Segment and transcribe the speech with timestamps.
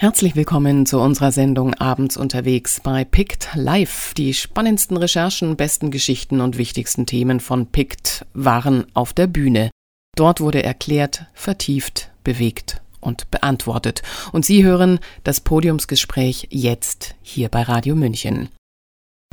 [0.00, 4.14] Herzlich willkommen zu unserer Sendung Abends unterwegs bei PICT Live.
[4.14, 9.68] Die spannendsten Recherchen, besten Geschichten und wichtigsten Themen von PICT waren auf der Bühne.
[10.16, 14.00] Dort wurde erklärt, vertieft, bewegt und beantwortet.
[14.32, 18.48] Und Sie hören das Podiumsgespräch jetzt hier bei Radio München.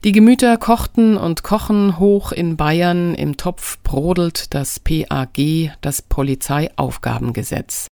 [0.04, 3.15] Die Gemüter kochten und kochen hoch in Bayern.
[3.15, 7.88] Im Topf brodelt das PAG, das Polizeiaufgabengesetz.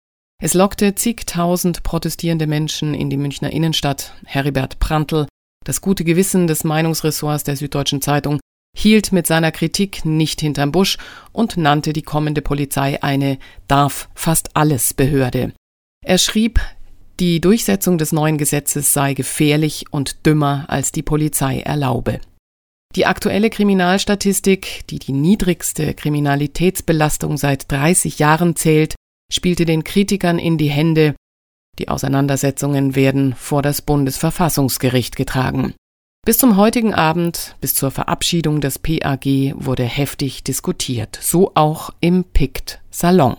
[0.44, 4.12] Es lockte zigtausend protestierende Menschen in die Münchner Innenstadt.
[4.24, 5.28] Heribert Prantl,
[5.64, 8.40] das gute Gewissen des Meinungsressorts der Süddeutschen Zeitung,
[8.76, 10.98] hielt mit seiner Kritik nicht hinterm Busch
[11.30, 13.38] und nannte die kommende Polizei eine
[13.68, 15.52] darf fast alles Behörde.
[16.04, 16.58] Er schrieb,
[17.20, 22.20] die Durchsetzung des neuen Gesetzes sei gefährlich und dümmer als die Polizei erlaube.
[22.96, 28.96] Die aktuelle Kriminalstatistik, die die niedrigste Kriminalitätsbelastung seit 30 Jahren zählt,
[29.32, 31.14] spielte den Kritikern in die Hände,
[31.78, 35.74] die Auseinandersetzungen werden vor das Bundesverfassungsgericht getragen.
[36.24, 39.24] Bis zum heutigen Abend, bis zur Verabschiedung des PAG,
[39.56, 43.36] wurde heftig diskutiert, so auch im PICT Salon.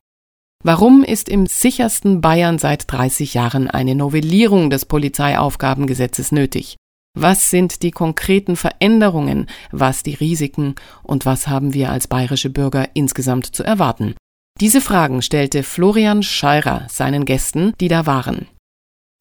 [0.66, 6.76] Warum ist im sichersten Bayern seit 30 Jahren eine Novellierung des Polizeiaufgabengesetzes nötig?
[7.16, 12.90] Was sind die konkreten Veränderungen, was die Risiken und was haben wir als bayerische Bürger
[12.96, 14.16] insgesamt zu erwarten?
[14.60, 18.48] Diese Fragen stellte Florian Scheirer seinen Gästen, die da waren.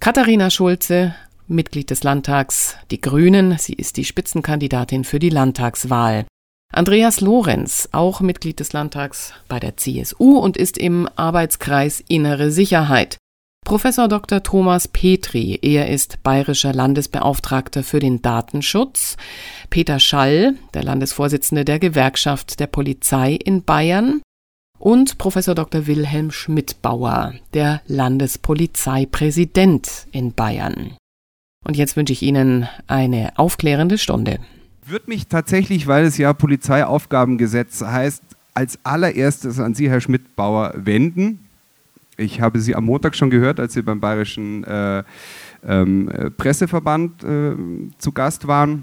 [0.00, 1.14] Katharina Schulze,
[1.48, 6.26] Mitglied des Landtags, die Grünen, sie ist die Spitzenkandidatin für die Landtagswahl.
[6.72, 13.18] Andreas Lorenz, auch Mitglied des Landtags bei der CSU und ist im Arbeitskreis Innere Sicherheit.
[13.64, 14.42] Professor Dr.
[14.42, 19.16] Thomas Petri, er ist bayerischer Landesbeauftragter für den Datenschutz.
[19.70, 24.20] Peter Schall, der Landesvorsitzende der Gewerkschaft der Polizei in Bayern
[24.82, 25.86] und Professor Dr.
[25.86, 30.96] Wilhelm Schmidbauer, der Landespolizeipräsident in Bayern.
[31.64, 34.40] Und jetzt wünsche ich Ihnen eine aufklärende Stunde.
[34.84, 41.38] Würde mich tatsächlich, weil es ja Polizeiaufgabengesetz heißt, als allererstes an Sie, Herr Schmidbauer, wenden.
[42.16, 45.04] Ich habe Sie am Montag schon gehört, als Sie beim Bayerischen äh,
[45.64, 47.54] ähm, Presseverband äh,
[47.98, 48.82] zu Gast waren.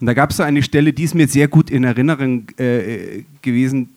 [0.00, 3.22] Und da gab es so eine Stelle, die ist mir sehr gut in Erinnerung äh,
[3.40, 3.90] gewesen.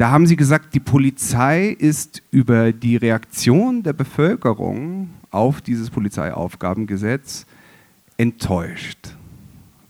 [0.00, 7.44] Da haben Sie gesagt, die Polizei ist über die Reaktion der Bevölkerung auf dieses Polizeiaufgabengesetz
[8.16, 9.14] enttäuscht.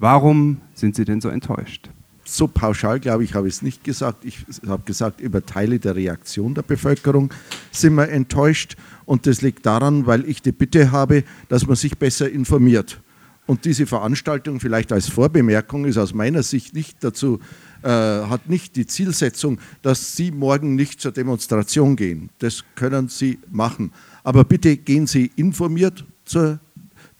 [0.00, 1.90] Warum sind Sie denn so enttäuscht?
[2.24, 4.24] So pauschal, glaube ich, habe ich es nicht gesagt.
[4.24, 7.32] Ich habe gesagt, über Teile der Reaktion der Bevölkerung
[7.70, 8.76] sind wir enttäuscht.
[9.04, 13.00] Und das liegt daran, weil ich die Bitte habe, dass man sich besser informiert.
[13.46, 17.38] Und diese Veranstaltung, vielleicht als Vorbemerkung, ist aus meiner Sicht nicht dazu
[17.82, 22.30] äh, hat nicht die Zielsetzung, dass Sie morgen nicht zur Demonstration gehen.
[22.38, 23.92] Das können Sie machen.
[24.22, 26.60] Aber bitte gehen Sie informiert zur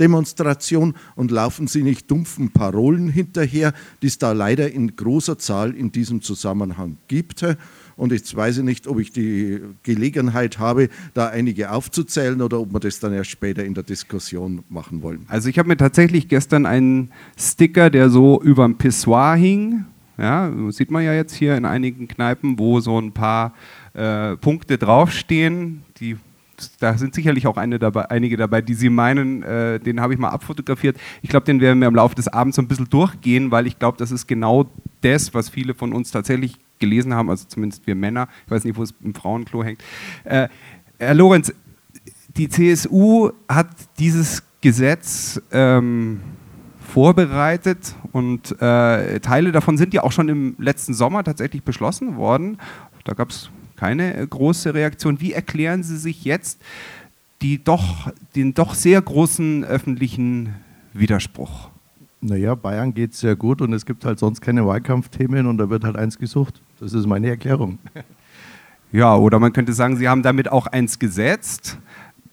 [0.01, 5.75] Demonstration und laufen Sie nicht dumpfen Parolen hinterher, die es da leider in großer Zahl
[5.75, 7.45] in diesem Zusammenhang gibt.
[7.97, 12.73] Und jetzt weiß ich nicht, ob ich die Gelegenheit habe, da einige aufzuzählen oder ob
[12.73, 15.27] wir das dann erst später in der Diskussion machen wollen.
[15.29, 19.85] Also ich habe mir tatsächlich gestern einen Sticker, der so über dem Pissoir hing,
[20.21, 23.55] ja, sieht man ja jetzt hier in einigen Kneipen, wo so ein paar
[23.95, 25.83] äh, Punkte draufstehen.
[25.99, 26.17] Die,
[26.79, 30.29] da sind sicherlich auch dabei, einige dabei, die Sie meinen, äh, den habe ich mal
[30.29, 30.99] abfotografiert.
[31.23, 33.79] Ich glaube, den werden wir im Laufe des Abends so ein bisschen durchgehen, weil ich
[33.79, 34.67] glaube, das ist genau
[35.01, 38.29] das, was viele von uns tatsächlich gelesen haben, also zumindest wir Männer.
[38.45, 39.83] Ich weiß nicht, wo es im Frauenklo hängt.
[40.25, 40.49] Äh,
[40.99, 41.53] Herr Lorenz,
[42.37, 46.21] die CSU hat dieses Gesetz ähm,
[46.91, 52.59] vorbereitet und äh, Teile davon sind ja auch schon im letzten Sommer tatsächlich beschlossen worden.
[53.05, 55.21] Da gab es keine äh, große Reaktion.
[55.21, 56.61] Wie erklären Sie sich jetzt
[57.43, 60.55] die doch, den doch sehr großen öffentlichen
[60.93, 61.71] Widerspruch?
[62.21, 65.85] Naja, Bayern geht sehr gut und es gibt halt sonst keine Wahlkampfthemen und da wird
[65.85, 66.61] halt eins gesucht.
[66.79, 67.79] Das ist meine Erklärung.
[68.93, 71.79] Ja, oder man könnte sagen, Sie haben damit auch eins gesetzt,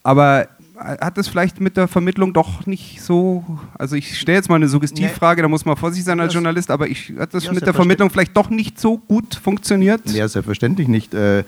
[0.02, 0.48] aber
[0.78, 3.44] hat das vielleicht mit der Vermittlung doch nicht so,
[3.78, 5.44] also ich stelle jetzt mal eine Suggestivfrage, nee.
[5.44, 8.10] da muss man vorsichtig sein als Journalist, aber ich, hat das ja, mit der Vermittlung
[8.10, 10.10] vielleicht doch nicht so gut funktioniert?
[10.12, 11.14] Ja, selbstverständlich nicht.
[11.14, 11.44] Äh,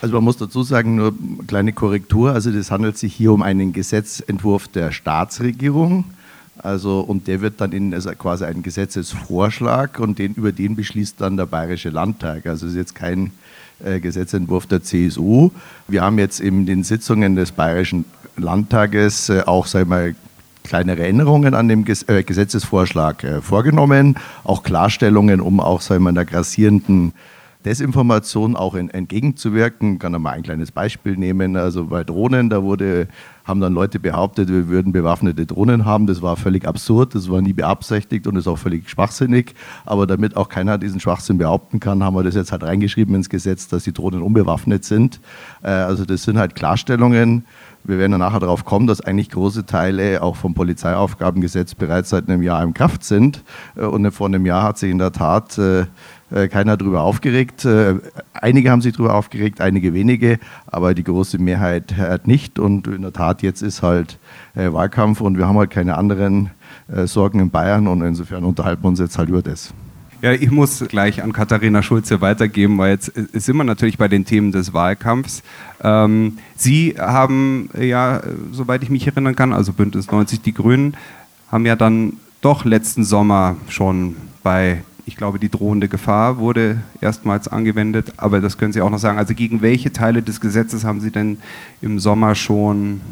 [0.00, 3.42] also man muss dazu sagen, nur eine kleine Korrektur, also das handelt sich hier um
[3.42, 6.04] einen Gesetzentwurf der Staatsregierung.
[6.58, 11.20] Also, und der wird dann in also quasi ein Gesetzesvorschlag und den, über den beschließt
[11.20, 12.46] dann der Bayerische Landtag.
[12.46, 13.32] Also es ist jetzt kein
[13.84, 15.50] äh, Gesetzentwurf der CSU.
[15.88, 18.04] Wir haben jetzt in den Sitzungen des Bayerischen
[18.36, 20.14] Landtages äh, auch sag mal,
[20.62, 27.12] kleinere Änderungen an dem äh, Gesetzesvorschlag vorgenommen, auch Klarstellungen, um auch sag mal, der grassierenden
[27.64, 29.94] Desinformation auch entgegenzuwirken.
[29.94, 31.56] Ich kann mal ein kleines Beispiel nehmen.
[31.56, 33.08] Also bei Drohnen, da wurde,
[33.44, 36.06] haben dann Leute behauptet, wir würden bewaffnete Drohnen haben.
[36.06, 39.54] Das war völlig absurd, das war nie beabsichtigt und ist auch völlig schwachsinnig.
[39.86, 43.30] Aber damit auch keiner diesen Schwachsinn behaupten kann, haben wir das jetzt halt reingeschrieben ins
[43.30, 45.20] Gesetz, dass die Drohnen unbewaffnet sind.
[45.62, 47.46] Äh, also das sind halt Klarstellungen.
[47.86, 52.30] Wir werden ja nachher darauf kommen, dass eigentlich große Teile auch vom Polizeiaufgabengesetz bereits seit
[52.30, 53.44] einem Jahr in Kraft sind.
[53.76, 55.84] Äh, und vor einem Jahr hat sich in der Tat äh,
[56.30, 57.66] äh, keiner darüber aufgeregt.
[58.32, 62.58] Einige haben sich darüber aufgeregt, einige wenige, aber die große Mehrheit hat nicht.
[62.58, 64.18] Und in der Tat, jetzt ist halt
[64.54, 66.50] Wahlkampf und wir haben halt keine anderen
[67.04, 69.74] Sorgen in Bayern und insofern unterhalten wir uns jetzt halt über das.
[70.24, 74.24] Ja, ich muss gleich an Katharina Schulze weitergeben, weil jetzt sind wir natürlich bei den
[74.24, 75.42] Themen des Wahlkampfs.
[75.82, 80.96] Ähm, Sie haben ja, soweit ich mich erinnern kann, also Bündnis 90 Die Grünen,
[81.52, 87.46] haben ja dann doch letzten Sommer schon bei ich glaube, die drohende Gefahr wurde erstmals
[87.46, 89.18] angewendet, aber das können Sie auch noch sagen.
[89.18, 91.36] Also gegen welche Teile des Gesetzes haben Sie denn
[91.82, 93.02] im Sommer schon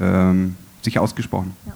[0.00, 1.54] ähm, sich ausgesprochen?
[1.66, 1.72] Ja.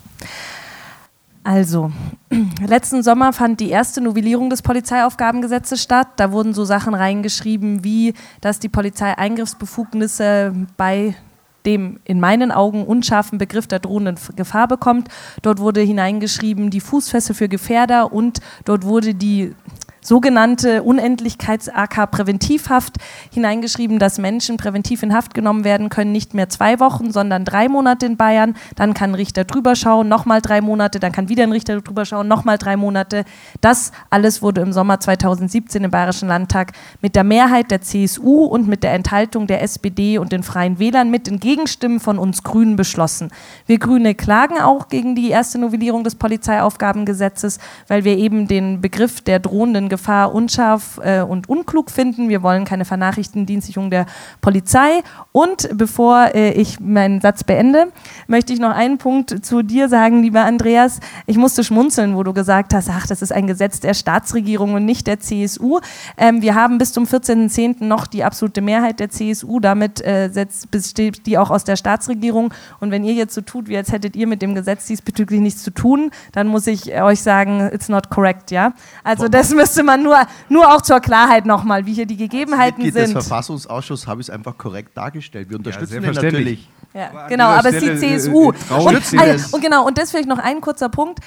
[1.45, 1.91] Also,
[2.67, 6.09] letzten Sommer fand die erste Novellierung des Polizeiaufgabengesetzes statt.
[6.17, 11.15] Da wurden so Sachen reingeschrieben, wie dass die Polizei Eingriffsbefugnisse bei
[11.67, 15.09] dem in meinen Augen unscharfen Begriff der drohenden Gefahr bekommt.
[15.43, 19.55] Dort wurde hineingeschrieben die Fußfessel für Gefährder und dort wurde die
[20.03, 22.97] sogenannte Unendlichkeits-AK Präventivhaft
[23.33, 27.69] hineingeschrieben, dass Menschen präventiv in Haft genommen werden können, nicht mehr zwei Wochen, sondern drei
[27.69, 28.55] Monate in Bayern.
[28.75, 32.05] Dann kann ein Richter drüber schauen, nochmal drei Monate, dann kann wieder ein Richter drüber
[32.05, 33.25] schauen, nochmal drei Monate.
[33.61, 38.67] Das alles wurde im Sommer 2017 im Bayerischen Landtag mit der Mehrheit der CSU und
[38.67, 42.75] mit der Enthaltung der SPD und den Freien Wählern mit den Gegenstimmen von uns Grünen
[42.75, 43.31] beschlossen.
[43.67, 49.21] Wir Grüne klagen auch gegen die erste Novellierung des Polizeiaufgabengesetzes, weil wir eben den Begriff
[49.21, 52.31] der drohenden Gefahr unscharf äh, und unklug finden.
[52.31, 54.07] Wir wollen keine Vernachrichtendienstlichung der
[54.41, 55.03] Polizei.
[55.33, 57.93] Und bevor äh, ich meinen Satz beende,
[58.27, 61.01] möchte ich noch einen Punkt zu dir sagen, lieber Andreas.
[61.27, 64.87] Ich musste schmunzeln, wo du gesagt hast, ach, das ist ein Gesetz der Staatsregierung und
[64.87, 65.81] nicht der CSU.
[66.17, 67.85] Ähm, wir haben bis zum 14.10.
[67.85, 69.61] noch die absolute Mehrheit der CSU.
[69.61, 72.55] Damit äh, setzt, besteht die auch aus der Staatsregierung.
[72.81, 75.63] Und wenn ihr jetzt so tut, wie als hättet ihr mit dem Gesetz diesbezüglich nichts
[75.63, 78.73] zu tun, dann muss ich euch sagen, it's not correct, ja.
[79.05, 80.19] Also das müsste man nur,
[80.49, 83.03] nur auch zur Klarheit nochmal, wie hier die Gegebenheiten Als sind.
[83.05, 85.51] des Verfassungsausschuss habe ich es einfach korrekt dargestellt.
[85.51, 86.69] Wir unterstützen ja, den natürlich.
[86.95, 88.53] Ja, genau, aber es ist die CSU.
[88.53, 91.21] Äh, und, und, genau, und das vielleicht noch ein kurzer Punkt.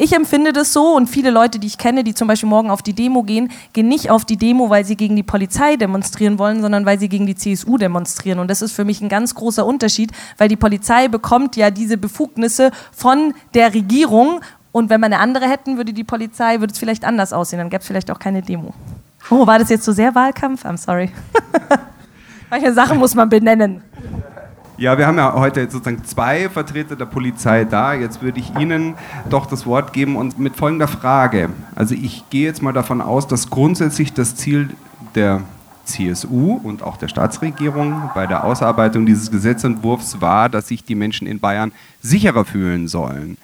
[0.00, 2.82] Ich empfinde das so und viele Leute, die ich kenne, die zum Beispiel morgen auf
[2.82, 6.62] die Demo gehen, gehen nicht auf die Demo, weil sie gegen die Polizei demonstrieren wollen,
[6.62, 8.38] sondern weil sie gegen die CSU demonstrieren.
[8.38, 11.98] Und das ist für mich ein ganz großer Unterschied, weil die Polizei bekommt ja diese
[11.98, 14.40] Befugnisse von der Regierung
[14.72, 17.58] und wenn wir eine andere hätten, würde die Polizei, würde es vielleicht anders aussehen.
[17.58, 18.74] Dann gäbe es vielleicht auch keine Demo.
[19.30, 20.64] Oh, war das jetzt so sehr Wahlkampf?
[20.64, 21.10] I'm sorry.
[22.50, 23.82] Manche Sachen muss man benennen.
[24.78, 27.94] Ja, wir haben ja heute sozusagen zwei Vertreter der Polizei da.
[27.94, 28.94] Jetzt würde ich Ihnen
[29.28, 31.50] doch das Wort geben und mit folgender Frage.
[31.74, 34.70] Also ich gehe jetzt mal davon aus, dass grundsätzlich das Ziel
[35.16, 35.42] der
[35.84, 41.26] CSU und auch der Staatsregierung bei der Ausarbeitung dieses Gesetzentwurfs war, dass sich die Menschen
[41.26, 43.36] in Bayern sicherer fühlen sollen.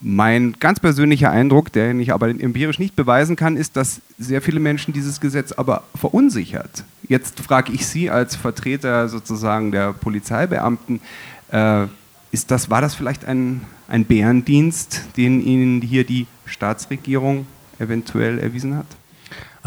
[0.00, 4.60] Mein ganz persönlicher Eindruck, den ich aber empirisch nicht beweisen kann, ist, dass sehr viele
[4.60, 6.84] Menschen dieses Gesetz aber verunsichert.
[7.08, 11.00] Jetzt frage ich Sie als Vertreter sozusagen der Polizeibeamten,
[11.50, 11.86] äh,
[12.30, 17.46] ist das, war das vielleicht ein, ein Bärendienst, den Ihnen hier die Staatsregierung
[17.78, 18.86] eventuell erwiesen hat?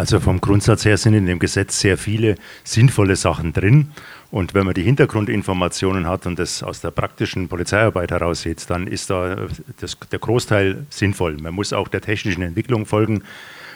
[0.02, 3.92] Also vom Grundsatz her sind in dem Gesetz sehr viele sinnvolle Sachen drin.
[4.32, 8.88] Und wenn man die Hintergrundinformationen hat und das aus der praktischen Polizeiarbeit heraus sieht, dann
[8.88, 9.36] ist da
[9.80, 11.38] das, der Großteil sinnvoll.
[11.38, 13.22] Man muss auch der technischen Entwicklung folgen.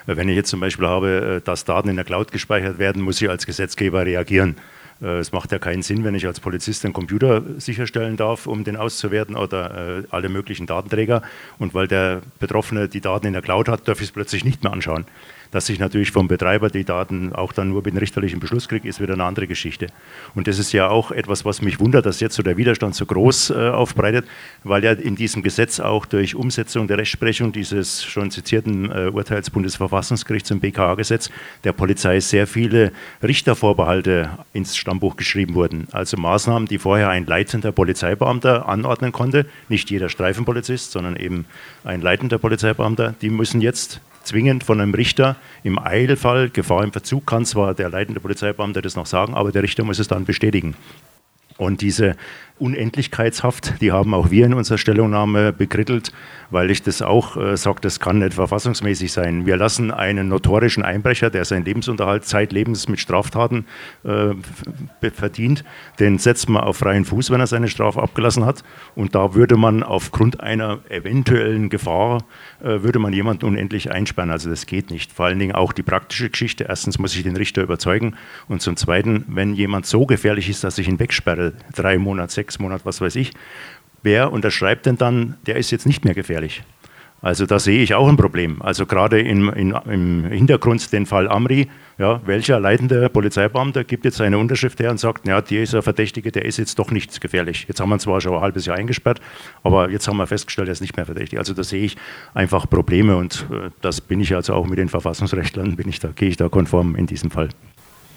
[0.08, 3.30] Wenn ich jetzt zum Beispiel habe, dass Daten in der Cloud gespeichert werden, muss ich
[3.30, 4.56] als Gesetzgeber reagieren.
[5.02, 8.64] Äh, es macht ja keinen Sinn, wenn ich als Polizist einen Computer sicherstellen darf, um
[8.64, 11.22] den auszuwerten oder äh, alle möglichen Datenträger.
[11.60, 14.64] Und weil der Betroffene die Daten in der Cloud hat, darf ich es plötzlich nicht
[14.64, 15.06] mehr anschauen.
[15.52, 18.88] Dass ich natürlich vom Betreiber die Daten auch dann nur mit einem richterlichen Beschluss kriege,
[18.88, 19.88] ist wieder eine andere Geschichte.
[20.34, 23.06] Und das ist ja auch etwas, was mich wundert, dass jetzt so der Widerstand so
[23.06, 24.26] groß äh, aufbreitet,
[24.64, 29.50] weil ja in diesem Gesetz auch durch Umsetzung der Rechtsprechung dieses schon zitierten äh, Urteils
[29.50, 31.30] Bundesverfassungsgerichts im BKA-Gesetz
[31.64, 32.92] der Polizei sehr viele
[33.24, 35.88] Richtervorbehalte ins Stammbuch geschrieben wurden.
[35.92, 41.46] Also Maßnahmen, die vorher ein leitender Polizeibeamter anordnen konnte, nicht jeder Streifenpolizist, sondern eben
[41.84, 47.26] ein leitender Polizeibeamter, die müssen jetzt zwingend von einem Richter im Eilfall, Gefahr im Verzug,
[47.26, 50.76] kann zwar der leitende Polizeibeamte das noch sagen, aber der Richter muss es dann bestätigen.
[51.58, 52.16] Und diese
[52.58, 56.14] Unendlichkeitshaft, die haben auch wir in unserer Stellungnahme bekrittelt,
[56.52, 59.46] weil ich das auch äh, sage, das kann nicht verfassungsmäßig sein.
[59.46, 63.66] Wir lassen einen notorischen Einbrecher, der seinen Lebensunterhalt zeitlebens mit Straftaten
[64.06, 64.36] äh,
[65.12, 65.66] verdient,
[66.00, 68.64] den setzt man auf freien Fuß, wenn er seine Strafe abgelassen hat.
[68.96, 72.24] Und da würde man aufgrund einer eventuellen Gefahr,
[72.62, 74.32] äh, würde man jemanden unendlich einsperren.
[74.32, 75.12] Also das geht nicht.
[75.12, 76.68] Vor allen Dingen auch die praktische Geschichte.
[76.70, 78.16] Erstens muss ich den Richter überzeugen
[78.48, 82.60] und zum Zweiten, wenn jemand so gefährlich ist, dass ich ihn wegsperre, drei Monate, sechs
[82.60, 83.32] Monate, was weiß ich.
[84.04, 86.62] Wer unterschreibt denn dann, der ist jetzt nicht mehr gefährlich?
[87.22, 88.62] Also da sehe ich auch ein Problem.
[88.62, 94.18] Also gerade in, in, im Hintergrund den Fall Amri, ja, welcher leitende Polizeibeamter gibt jetzt
[94.18, 97.66] seine Unterschrift her und sagt, ja, dieser Verdächtige, der ist jetzt doch nicht gefährlich.
[97.68, 99.22] Jetzt haben wir zwar schon ein halbes Jahr eingesperrt,
[99.64, 101.40] aber jetzt haben wir festgestellt, er ist nicht mehr verdächtig.
[101.40, 101.98] Also da sehe ich
[102.36, 106.10] einfach Probleme und äh, das bin ich also auch mit den Verfassungsrechtlern, bin ich da,
[106.10, 107.50] gehe ich da konform in diesem Fall.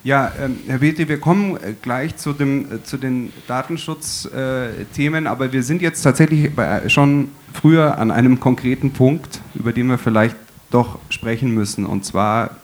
[0.05, 5.29] Ja, ähm, Herr Bete, wir kommen äh, gleich zu, dem, äh, zu den Datenschutzthemen, äh,
[5.29, 9.99] aber wir sind jetzt tatsächlich bei, schon früher an einem konkreten Punkt, über den wir
[9.99, 10.37] vielleicht
[10.71, 11.85] doch sprechen müssen.
[11.85, 12.57] Und zwar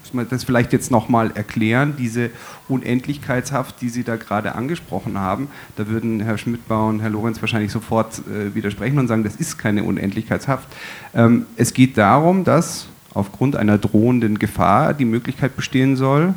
[0.00, 2.30] muss man das vielleicht jetzt nochmal erklären, diese
[2.68, 5.48] Unendlichkeitshaft, die Sie da gerade angesprochen haben.
[5.76, 9.58] Da würden Herr Schmidtbau und Herr Lorenz wahrscheinlich sofort äh, widersprechen und sagen, das ist
[9.58, 10.68] keine Unendlichkeitshaft.
[11.14, 16.34] Ähm, es geht darum, dass aufgrund einer drohenden Gefahr die Möglichkeit bestehen soll?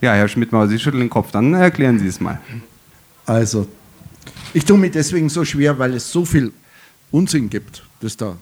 [0.00, 2.40] Ja, Herr Schmidtmauer, Sie schütteln den Kopf, dann erklären Sie es mal.
[3.24, 3.68] Also,
[4.52, 6.52] ich tue mir deswegen so schwer, weil es so viel
[7.12, 8.36] Unsinn gibt, das da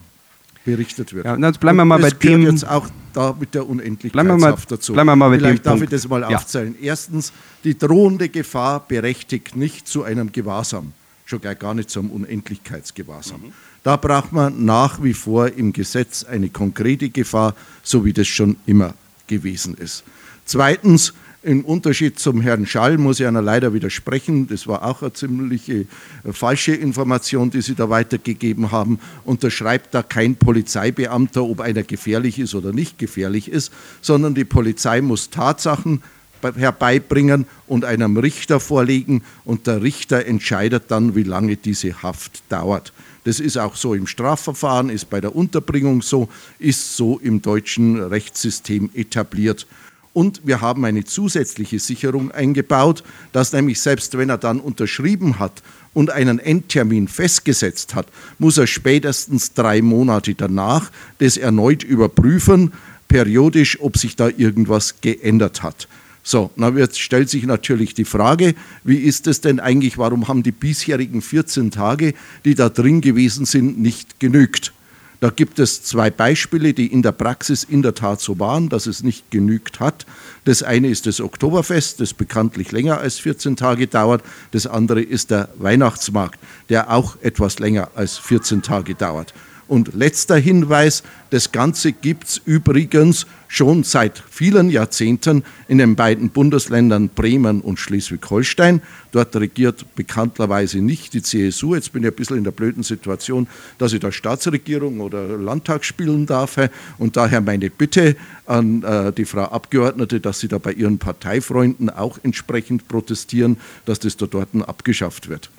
[0.65, 1.25] berichtet wird.
[1.25, 2.41] Ja, dann bleiben wir mal bei dem.
[2.43, 4.93] jetzt auch da mit der Unendlichkeitshaft dazu.
[4.93, 5.93] Bleiben wir mal bei Vielleicht dem darf Punkt.
[5.93, 6.37] ich das mal ja.
[6.37, 6.75] aufzählen.
[6.81, 7.31] Erstens,
[7.63, 10.93] die drohende Gefahr berechtigt nicht zu einem Gewahrsam,
[11.25, 13.41] schon gar nicht zum Unendlichkeitsgewahrsam.
[13.41, 13.53] Mhm.
[13.83, 18.57] Da braucht man nach wie vor im Gesetz eine konkrete Gefahr, so wie das schon
[18.65, 18.93] immer
[19.27, 20.03] gewesen ist.
[20.45, 24.47] Zweitens, im Unterschied zum Herrn Schall muss ich einer leider widersprechen.
[24.47, 25.85] Das war auch eine ziemliche äh,
[26.31, 28.99] falsche Information, die Sie da weitergegeben haben.
[29.25, 33.71] Unterschreibt da kein Polizeibeamter, ob einer gefährlich ist oder nicht gefährlich ist,
[34.01, 36.03] sondern die Polizei muss Tatsachen
[36.43, 42.93] herbeibringen und einem Richter vorlegen und der Richter entscheidet dann, wie lange diese Haft dauert.
[43.23, 46.27] Das ist auch so im Strafverfahren, ist bei der Unterbringung so,
[46.59, 49.67] ist so im deutschen Rechtssystem etabliert.
[50.13, 55.63] Und wir haben eine zusätzliche Sicherung eingebaut, dass nämlich selbst wenn er dann unterschrieben hat
[55.93, 62.73] und einen Endtermin festgesetzt hat, muss er spätestens drei Monate danach das erneut überprüfen,
[63.07, 65.87] periodisch, ob sich da irgendwas geändert hat.
[66.23, 70.43] So, dann wird, stellt sich natürlich die Frage, wie ist es denn eigentlich, warum haben
[70.43, 72.13] die bisherigen 14 Tage,
[72.45, 74.73] die da drin gewesen sind, nicht genügt?
[75.19, 78.87] Da gibt es zwei Beispiele, die in der Praxis in der Tat so waren, dass
[78.87, 80.07] es nicht genügt hat.
[80.45, 84.23] Das eine ist das Oktoberfest, das bekanntlich länger als 14 Tage dauert.
[84.49, 89.35] Das andere ist der Weihnachtsmarkt, der auch etwas länger als 14 Tage dauert.
[89.71, 96.29] Und letzter Hinweis, das Ganze gibt es übrigens schon seit vielen Jahrzehnten in den beiden
[96.29, 98.81] Bundesländern Bremen und Schleswig-Holstein.
[99.13, 101.73] Dort regiert bekanntlerweise nicht die CSU.
[101.73, 103.47] Jetzt bin ich ein bisschen in der blöden Situation,
[103.77, 106.57] dass ich da Staatsregierung oder Landtag spielen darf.
[106.97, 111.89] Und daher meine Bitte an äh, die Frau Abgeordnete, dass sie da bei ihren Parteifreunden
[111.89, 115.49] auch entsprechend protestieren, dass das da dort abgeschafft wird.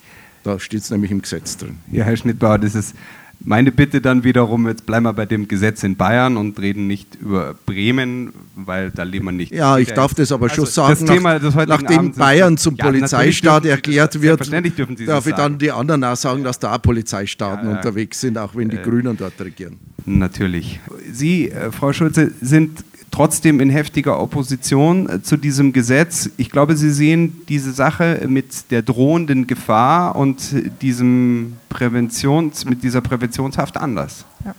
[0.45, 1.79] Da steht es nämlich im Gesetz drin.
[1.91, 2.95] Ja, Herr Schnittbauer, das ist
[3.45, 7.17] meine Bitte dann wiederum, jetzt bleiben wir bei dem Gesetz in Bayern und reden nicht
[7.17, 9.53] über Bremen, weil da leben wir nicht.
[9.53, 12.77] Ja, ich darf das aber also schon sagen, das Thema, das nachdem Abend Bayern zum
[12.77, 14.51] ja, Polizeistaat erklärt wird,
[15.07, 17.77] darf ich dann die anderen auch sagen, dass da auch Polizeistaaten ja, ja.
[17.79, 19.79] unterwegs sind, auch wenn die äh, Grünen dort regieren.
[20.05, 20.81] Natürlich.
[21.13, 26.31] Sie, äh, Frau Schulze, sind trotzdem in heftiger Opposition äh, zu diesem Gesetz.
[26.37, 33.01] Ich glaube, Sie sehen diese Sache mit der drohenden Gefahr und diesem Präventions, mit dieser
[33.01, 34.25] Präventionshaft anders.
[34.45, 34.55] Ja.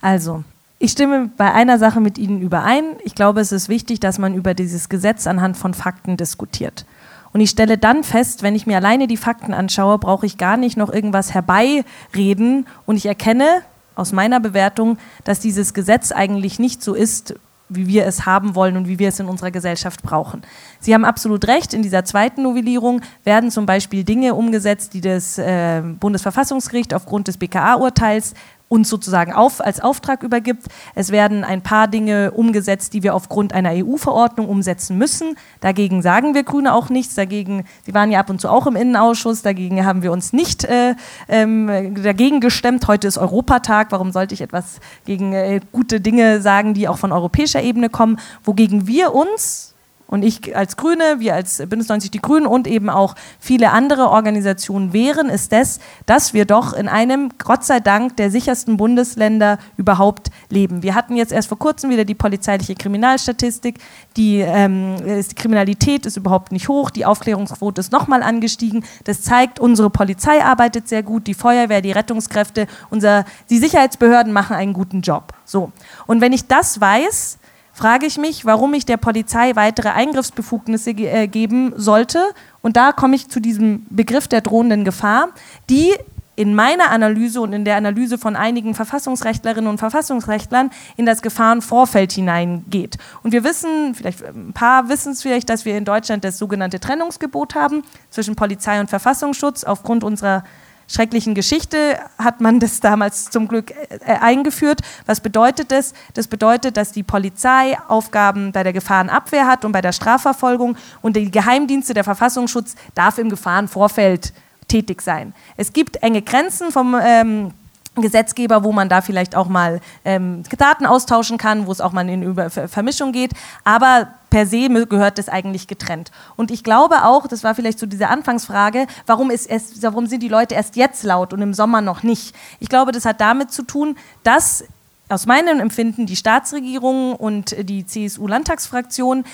[0.00, 0.42] Also,
[0.78, 2.84] ich stimme bei einer Sache mit Ihnen überein.
[3.04, 6.84] Ich glaube, es ist wichtig, dass man über dieses Gesetz anhand von Fakten diskutiert.
[7.32, 10.56] Und ich stelle dann fest, wenn ich mir alleine die Fakten anschaue, brauche ich gar
[10.56, 12.66] nicht noch irgendwas herbeireden.
[12.86, 13.62] Und ich erkenne
[13.96, 17.34] aus meiner Bewertung, dass dieses Gesetz eigentlich nicht so ist,
[17.68, 20.42] wie wir es haben wollen und wie wir es in unserer Gesellschaft brauchen.
[20.80, 25.38] Sie haben absolut recht, in dieser zweiten Novellierung werden zum Beispiel Dinge umgesetzt, die das
[25.38, 28.34] äh, Bundesverfassungsgericht aufgrund des BKA-Urteils
[28.68, 30.66] uns sozusagen auf, als Auftrag übergibt.
[30.94, 35.36] Es werden ein paar Dinge umgesetzt, die wir aufgrund einer EU-Verordnung umsetzen müssen.
[35.60, 37.14] Dagegen sagen wir Grüne auch nichts.
[37.14, 40.64] Dagegen, Sie waren ja ab und zu auch im Innenausschuss, dagegen haben wir uns nicht
[40.64, 40.94] äh,
[41.28, 42.88] ähm, dagegen gestemmt.
[42.88, 43.88] Heute ist Europatag.
[43.90, 48.18] Warum sollte ich etwas gegen äh, gute Dinge sagen, die auch von europäischer Ebene kommen?
[48.44, 49.73] Wogegen wir uns
[50.06, 54.10] und ich als Grüne, wir als Bündnis 90 Die Grünen und eben auch viele andere
[54.10, 59.58] Organisationen wären, ist das, dass wir doch in einem, Gott sei Dank, der sichersten Bundesländer
[59.76, 60.82] überhaupt leben.
[60.82, 63.78] Wir hatten jetzt erst vor kurzem wieder die polizeiliche Kriminalstatistik.
[64.16, 68.84] Die, ähm, die Kriminalität ist überhaupt nicht hoch, die Aufklärungsquote ist nochmal angestiegen.
[69.04, 74.54] Das zeigt, unsere Polizei arbeitet sehr gut, die Feuerwehr, die Rettungskräfte, unser, die Sicherheitsbehörden machen
[74.54, 75.32] einen guten Job.
[75.44, 75.72] So.
[76.06, 77.38] Und wenn ich das weiß,
[77.74, 82.22] frage ich mich, warum ich der Polizei weitere Eingriffsbefugnisse ge äh, geben sollte.
[82.62, 85.28] Und da komme ich zu diesem Begriff der drohenden Gefahr,
[85.68, 85.92] die
[86.36, 92.12] in meiner Analyse und in der Analyse von einigen Verfassungsrechtlerinnen und Verfassungsrechtlern in das Gefahrenvorfeld
[92.12, 92.98] hineingeht.
[93.22, 96.80] Und wir wissen, vielleicht ein paar wissen es vielleicht, dass wir in Deutschland das sogenannte
[96.80, 100.44] Trennungsgebot haben zwischen Polizei und Verfassungsschutz aufgrund unserer
[100.88, 104.80] schrecklichen Geschichte hat man das damals zum Glück äh, eingeführt.
[105.06, 105.94] Was bedeutet das?
[106.14, 111.16] Das bedeutet, dass die Polizei Aufgaben bei der Gefahrenabwehr hat und bei der Strafverfolgung und
[111.16, 114.32] die Geheimdienste, der Verfassungsschutz darf im Gefahrenvorfeld
[114.68, 115.34] tätig sein.
[115.56, 117.52] Es gibt enge Grenzen vom ähm,
[117.96, 122.08] Gesetzgeber, wo man da vielleicht auch mal ähm, Daten austauschen kann, wo es auch mal
[122.08, 123.32] in Über Vermischung geht.
[123.62, 126.10] Aber per se gehört das eigentlich getrennt.
[126.34, 130.24] Und ich glaube auch, das war vielleicht so diese Anfangsfrage, warum, ist es, warum sind
[130.24, 132.34] die Leute erst jetzt laut und im Sommer noch nicht?
[132.58, 134.64] Ich glaube, das hat damit zu tun, dass
[135.08, 139.24] aus meinem Empfinden die Staatsregierung und die CSU-Landtagsfraktion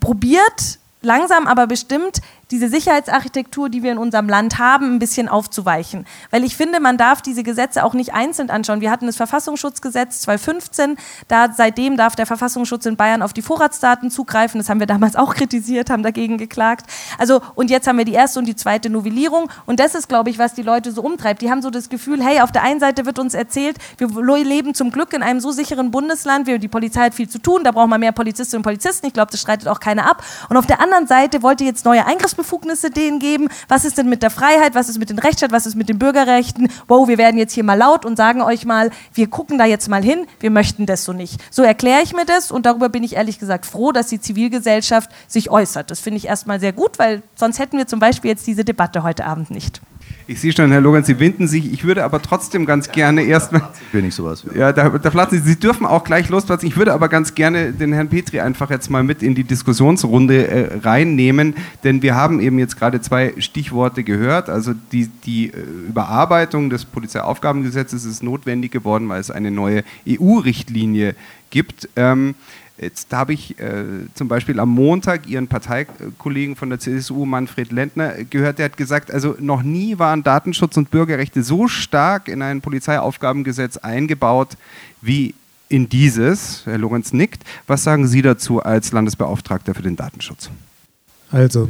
[0.00, 2.20] probiert, langsam aber bestimmt
[2.52, 6.06] diese Sicherheitsarchitektur, die wir in unserem Land haben, ein bisschen aufzuweichen.
[6.30, 8.82] Weil ich finde, man darf diese Gesetze auch nicht einzeln anschauen.
[8.82, 10.96] Wir hatten das Verfassungsschutzgesetz 2015,
[11.28, 14.60] da seitdem darf der Verfassungsschutz in Bayern auf die Vorratsdaten zugreifen.
[14.60, 16.86] Das haben wir damals auch kritisiert, haben dagegen geklagt.
[17.18, 19.50] Also, und jetzt haben wir die erste und die zweite Novellierung.
[19.64, 21.40] Und das ist, glaube ich, was die Leute so umtreibt.
[21.40, 24.08] Die haben so das Gefühl, hey, auf der einen Seite wird uns erzählt, wir
[24.44, 27.64] leben zum Glück in einem so sicheren Bundesland, wir, die Polizei hat viel zu tun,
[27.64, 29.06] da braucht man mehr Polizistinnen und Polizisten.
[29.06, 30.22] Ich glaube, das streitet auch keiner ab.
[30.50, 33.48] Und auf der anderen Seite wollt ihr jetzt neue Eingriffsbefugnisse Befugnisse denen geben?
[33.68, 34.74] Was ist denn mit der Freiheit?
[34.74, 35.52] Was ist mit den Rechtsstaat?
[35.52, 36.68] Was ist mit den Bürgerrechten?
[36.88, 39.88] Wow, wir werden jetzt hier mal laut und sagen euch mal, wir gucken da jetzt
[39.88, 41.40] mal hin, wir möchten das so nicht.
[41.50, 45.10] So erkläre ich mir das und darüber bin ich ehrlich gesagt froh, dass die Zivilgesellschaft
[45.28, 45.90] sich äußert.
[45.90, 49.04] Das finde ich erstmal sehr gut, weil sonst hätten wir zum Beispiel jetzt diese Debatte
[49.04, 49.80] heute Abend nicht.
[50.26, 51.72] Ich sehe schon, Herr Logan, Sie winden sich.
[51.72, 53.68] Ich würde aber trotzdem ganz gerne erstmal.
[53.92, 54.44] Bin ich sowas.
[54.54, 55.50] Ja, da, da platzen Sie.
[55.50, 56.68] Sie dürfen auch gleich losplatzen.
[56.68, 60.48] Ich würde aber ganz gerne den Herrn Petri einfach jetzt mal mit in die Diskussionsrunde
[60.48, 61.54] äh, reinnehmen,
[61.84, 64.48] denn wir haben eben jetzt gerade zwei Stichworte gehört.
[64.48, 71.14] Also die, die äh, Überarbeitung des Polizeiaufgabengesetzes ist notwendig geworden, weil es eine neue EU-Richtlinie
[71.50, 71.88] gibt.
[71.96, 72.34] Ähm,
[72.78, 78.24] Jetzt habe ich äh, zum Beispiel am Montag Ihren Parteikollegen von der CSU, Manfred Lendner,
[78.24, 82.60] gehört, der hat gesagt, also noch nie waren Datenschutz und Bürgerrechte so stark in ein
[82.60, 84.56] Polizeiaufgabengesetz eingebaut
[85.00, 85.34] wie
[85.68, 86.62] in dieses.
[86.64, 87.44] Herr Lorenz nickt.
[87.66, 90.50] Was sagen Sie dazu als Landesbeauftragter für den Datenschutz?
[91.30, 91.68] Also,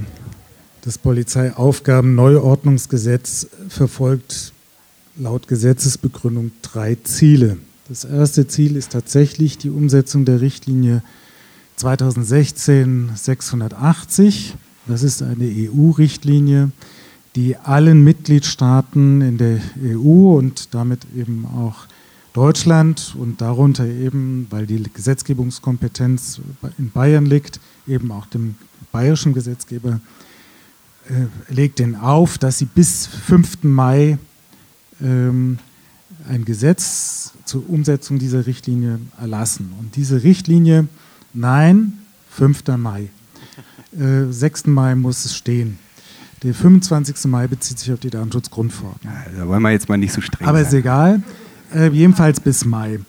[0.82, 4.52] das Polizeiaufgaben-Neuordnungsgesetz verfolgt
[5.16, 7.58] laut Gesetzesbegründung drei Ziele.
[7.92, 11.02] Das erste Ziel ist tatsächlich die Umsetzung der Richtlinie
[11.78, 14.55] 2016-680.
[14.87, 16.72] Das ist eine EU-Richtlinie,
[17.37, 21.85] die allen Mitgliedstaaten in der EU und damit eben auch
[22.33, 26.40] Deutschland und darunter eben, weil die Gesetzgebungskompetenz
[26.78, 28.55] in Bayern liegt, eben auch dem
[28.90, 30.00] bayerischen Gesetzgeber,
[31.11, 33.64] äh, legt den auf, dass sie bis 5.
[33.64, 34.16] Mai
[35.02, 35.59] ähm,
[36.28, 39.72] ein Gesetz zur Umsetzung dieser Richtlinie erlassen.
[39.78, 40.88] Und diese Richtlinie,
[41.35, 41.98] nein,
[42.30, 42.62] 5.
[42.76, 43.08] Mai.
[43.98, 44.66] Äh, 6.
[44.66, 45.78] Mai muss es stehen.
[46.42, 47.26] Der 25.
[47.26, 49.12] Mai bezieht sich auf die Datenschutzgrundverordnung.
[49.12, 50.66] Ja, da wollen wir jetzt mal nicht so streng Aber sein.
[50.66, 51.22] ist egal.
[51.74, 53.00] Äh, jedenfalls bis Mai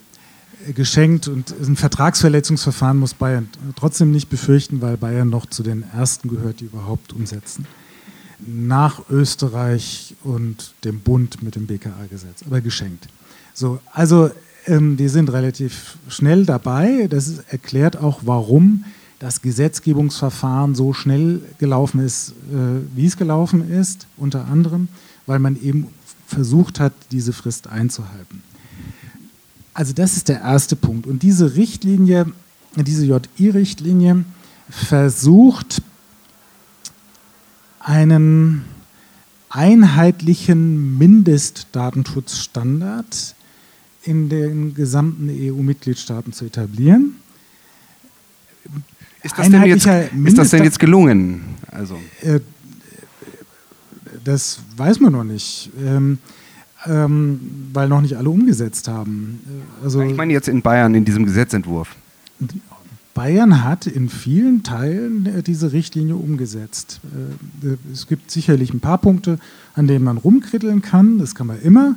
[0.68, 5.84] äh, geschenkt und ein Vertragsverletzungsverfahren muss Bayern trotzdem nicht befürchten, weil Bayern noch zu den
[5.96, 7.66] ersten gehört, die überhaupt umsetzen
[8.48, 13.08] nach Österreich und dem Bund mit dem BKA-Gesetz, aber geschenkt.
[13.54, 14.32] So, also
[14.66, 17.08] ähm, die sind relativ schnell dabei.
[17.10, 18.86] Das ist, erklärt auch, warum
[19.20, 24.88] das Gesetzgebungsverfahren so schnell gelaufen ist, äh, wie es gelaufen ist, unter anderem,
[25.26, 25.88] weil man eben
[26.28, 28.44] versucht hat, diese Frist einzuhalten.
[29.74, 31.08] Also das ist der erste Punkt.
[31.08, 32.28] Und diese Richtlinie,
[32.76, 34.26] diese JI-Richtlinie
[34.70, 35.82] versucht
[37.84, 38.64] einen
[39.50, 43.36] einheitlichen Mindestdatenschutzstandard
[44.04, 47.18] in den gesamten EU-Mitgliedstaaten zu etablieren.
[49.22, 51.44] Ist das, denn jetzt, ist das denn jetzt gelungen?
[51.72, 52.00] Also.
[52.22, 52.40] Äh,
[54.24, 56.20] das weiß man noch nicht, ähm,
[56.86, 57.40] ähm,
[57.74, 59.40] weil noch nicht alle umgesetzt haben.
[59.84, 61.96] Also, ich meine jetzt in Bayern in diesem Gesetzentwurf.
[63.14, 67.00] Bayern hat in vielen Teilen äh, diese Richtlinie umgesetzt.
[67.64, 69.40] Äh, es gibt sicherlich ein paar Punkte,
[69.76, 71.96] an denen man rumkritteln kann, das kann man immer,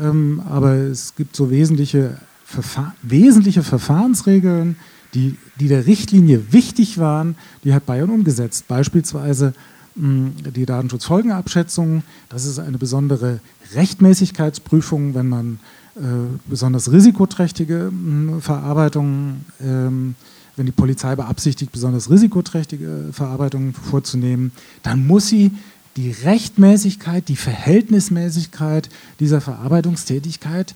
[0.00, 4.76] ähm, aber es gibt so wesentliche, Verfahr wesentliche Verfahrensregeln,
[5.14, 8.68] die, die der Richtlinie wichtig waren, die hat Bayern umgesetzt.
[8.68, 9.52] Beispielsweise
[9.94, 13.40] die Datenschutzfolgenabschätzung, das ist eine besondere
[13.74, 15.58] Rechtmäßigkeitsprüfung, wenn man
[15.96, 16.00] äh,
[16.46, 17.92] besonders risikoträchtige
[18.40, 20.14] Verarbeitungen, ähm,
[20.56, 25.52] wenn die Polizei beabsichtigt, besonders risikoträchtige Verarbeitungen vorzunehmen, dann muss sie
[25.96, 28.88] die Rechtmäßigkeit, die Verhältnismäßigkeit
[29.20, 30.74] dieser Verarbeitungstätigkeit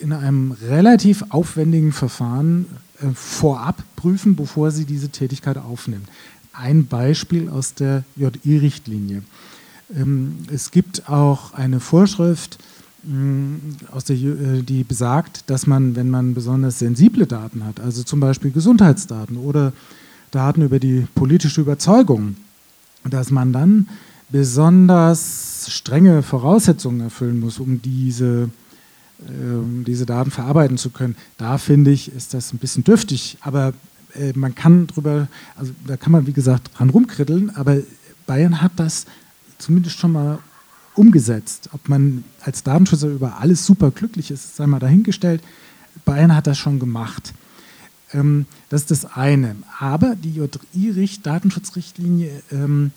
[0.00, 2.66] in einem relativ aufwendigen Verfahren
[3.00, 6.08] äh, vorab prüfen, bevor sie diese Tätigkeit aufnimmt.
[6.52, 9.22] Ein Beispiel aus der JI-Richtlinie.
[9.94, 12.58] Ähm, es gibt auch eine Vorschrift,
[13.92, 18.20] aus der, äh, die besagt, dass man, wenn man besonders sensible Daten hat, also zum
[18.20, 19.72] Beispiel Gesundheitsdaten oder
[20.30, 22.36] Daten über die politische Überzeugung,
[23.04, 23.88] dass man dann
[24.28, 28.50] besonders strenge Voraussetzungen erfüllen muss, um diese,
[29.20, 31.16] äh, diese Daten verarbeiten zu können.
[31.38, 33.72] Da finde ich, ist das ein bisschen dürftig, aber
[34.14, 37.78] äh, man kann drüber, also da kann man wie gesagt dran rumkritteln, aber
[38.26, 39.06] Bayern hat das
[39.58, 40.40] zumindest schon mal
[40.96, 41.70] umgesetzt.
[41.72, 45.42] Ob man als Datenschützer über alles super glücklich ist, sei mal dahingestellt.
[46.04, 47.32] Bayern hat das schon gemacht.
[48.12, 49.56] Ähm, das ist das eine.
[49.78, 50.38] Aber die
[50.74, 52.90] JI-Datenschutzrichtlinie ähm,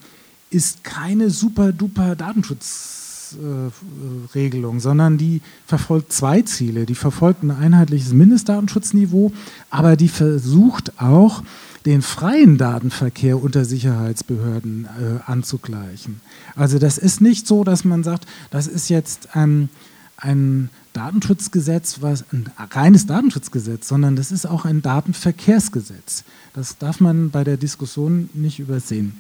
[0.50, 6.86] ist keine super duper Datenschutzregelung, äh, sondern die verfolgt zwei Ziele.
[6.86, 9.32] Die verfolgt ein einheitliches Mindestdatenschutzniveau,
[9.70, 11.44] aber die versucht auch,
[11.86, 16.22] den freien Datenverkehr unter Sicherheitsbehörden äh, anzugleichen.
[16.56, 19.70] Also das ist nicht so, dass man sagt, das ist jetzt ähm,
[20.18, 26.24] ein Datenschutzgesetz, was ein reines Datenschutzgesetz, sondern das ist auch ein Datenverkehrsgesetz.
[26.54, 29.20] Das darf man bei der Diskussion nicht übersehen.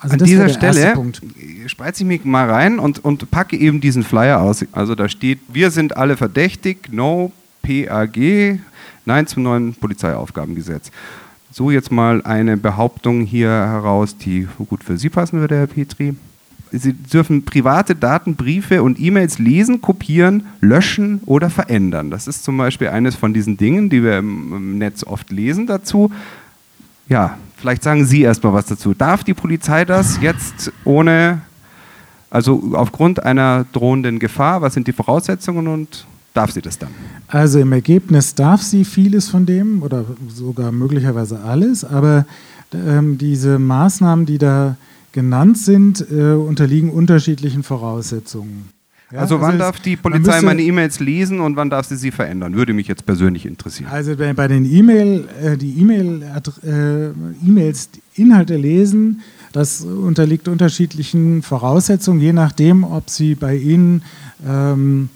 [0.00, 0.94] Also An dieser Stelle
[1.66, 4.64] spreize ich mich mal rein und, und packe eben diesen Flyer aus.
[4.72, 8.58] Also da steht, wir sind alle verdächtig, no PAG,
[9.04, 10.90] nein zum neuen Polizeiaufgabengesetz
[11.50, 16.14] so jetzt mal eine Behauptung hier heraus, die gut für Sie passen würde, Herr Petri.
[16.72, 22.10] Sie dürfen private Daten, Briefe und E-Mails lesen, kopieren, löschen oder verändern.
[22.10, 26.12] Das ist zum Beispiel eines von diesen Dingen, die wir im Netz oft lesen dazu.
[27.08, 28.94] Ja, vielleicht sagen Sie erstmal was dazu.
[28.94, 31.40] Darf die Polizei das jetzt ohne,
[32.30, 34.62] also aufgrund einer drohenden Gefahr?
[34.62, 36.90] Was sind die Voraussetzungen und darf sie das dann?
[37.28, 42.26] Also im Ergebnis darf sie vieles von dem oder sogar möglicherweise alles, aber
[42.72, 44.76] ähm, diese Maßnahmen, die da
[45.12, 48.68] genannt sind, äh, unterliegen unterschiedlichen Voraussetzungen.
[49.12, 52.12] Ja, also wann also darf die Polizei meine E-Mails lesen und wann darf sie sie
[52.12, 52.54] verändern?
[52.54, 53.90] Würde mich jetzt persönlich interessieren.
[53.90, 56.22] Also bei den E-Mail, äh, die E-Mail,
[56.62, 57.08] äh,
[57.44, 64.02] E-Mails Inhalte lesen, das unterliegt unterschiedlichen Voraussetzungen, je nachdem, ob sie bei Ihnen
[64.46, 65.08] ähm,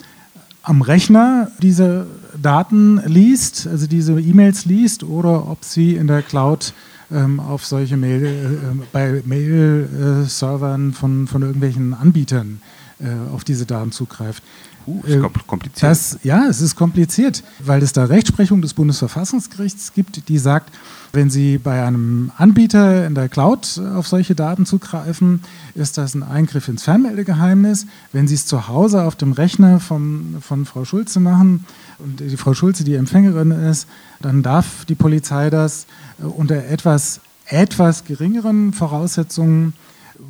[0.65, 2.07] am Rechner diese
[2.41, 6.73] Daten liest, also diese E-Mails liest, oder ob sie in der Cloud
[7.13, 12.61] ähm, auf solche Mail, äh, bei Mail-Servern von, von irgendwelchen Anbietern
[12.99, 14.43] äh, auf diese Daten zugreift.
[14.87, 15.83] Uh, ist äh, kompliziert.
[15.83, 20.73] Das, ja, es ist kompliziert, weil es da Rechtsprechung des Bundesverfassungsgerichts gibt, die sagt,
[21.13, 25.43] wenn Sie bei einem Anbieter in der Cloud auf solche Daten zugreifen,
[25.75, 27.87] ist das ein Eingriff ins Fernmeldegeheimnis.
[28.13, 31.67] Wenn Sie es zu Hause auf dem Rechner von, von Frau Schulze machen
[32.01, 33.87] und die Frau Schulze die Empfängerin ist,
[34.21, 35.87] dann darf die Polizei das
[36.21, 39.75] äh, unter etwas, etwas geringeren Voraussetzungen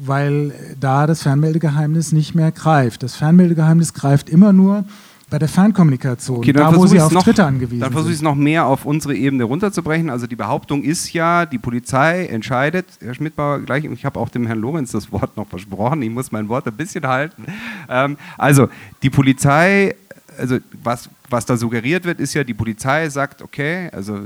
[0.00, 3.02] weil da das Fernmeldegeheimnis nicht mehr greift.
[3.02, 4.84] Das Fernmeldegeheimnis greift immer nur
[5.30, 8.22] bei der Fernkommunikation, okay, da wo sie auf noch, Dritte angewiesen Dann versuche ich es
[8.22, 10.10] noch mehr auf unsere Ebene runterzubrechen.
[10.10, 14.46] Also die Behauptung ist ja, die Polizei entscheidet, Herr Schmidbauer gleich, ich habe auch dem
[14.46, 17.46] Herrn Lorenz das Wort noch versprochen, ich muss mein Wort ein bisschen halten.
[17.88, 18.68] Ähm, also
[19.02, 19.96] die Polizei,
[20.38, 24.20] also was, was da suggeriert wird, ist ja, die Polizei sagt, okay, also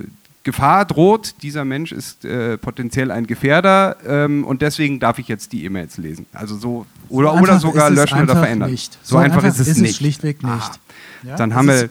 [0.45, 5.53] Gefahr droht, dieser Mensch ist äh, potenziell ein Gefährder ähm, und deswegen darf ich jetzt
[5.53, 6.27] die E-Mails lesen.
[6.33, 8.71] Also so oder, so oder sogar löschen oder verändern.
[8.71, 8.95] Nicht.
[9.03, 9.97] So, so einfach, einfach, ist es ist nicht.
[9.97, 10.81] schlichtweg nicht.
[11.25, 11.91] Ja, Dann haben wir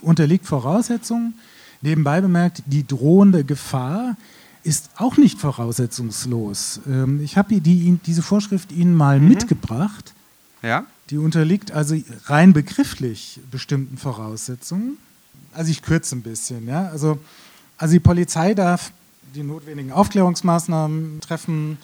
[0.00, 1.34] unterliegt Voraussetzungen.
[1.82, 4.16] Nebenbei bemerkt, die drohende Gefahr
[4.62, 6.80] ist auch nicht voraussetzungslos.
[6.86, 9.28] Ähm, ich habe die, diese Vorschrift Ihnen mal mhm.
[9.28, 10.14] mitgebracht.
[10.62, 10.84] Ja.
[11.08, 14.98] Die unterliegt also rein begrifflich bestimmten Voraussetzungen.
[15.52, 16.68] Also ich kürze ein bisschen.
[16.68, 16.88] Ja?
[16.88, 17.18] Also
[17.80, 18.92] also die Polizei darf
[19.34, 21.78] die notwendigen Aufklärungsmaßnahmen treffen,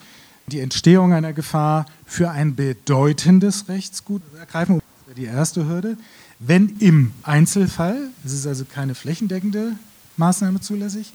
[0.46, 4.76] die Entstehung einer Gefahr für ein bedeutendes Rechtsgut ergreifen.
[4.76, 5.96] Das wäre die erste Hürde.
[6.38, 9.72] Wenn im Einzelfall, es ist also keine flächendeckende
[10.18, 11.14] Maßnahme zulässig,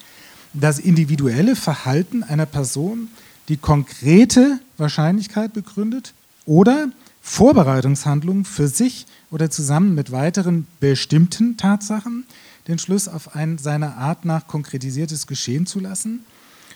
[0.53, 3.09] das individuelle Verhalten einer Person
[3.49, 6.13] die konkrete Wahrscheinlichkeit begründet
[6.47, 6.89] oder
[7.21, 12.25] Vorbereitungshandlungen für sich oder zusammen mit weiteren bestimmten Tatsachen
[12.67, 16.25] den Schluss auf ein seiner Art nach konkretisiertes Geschehen zu lassen,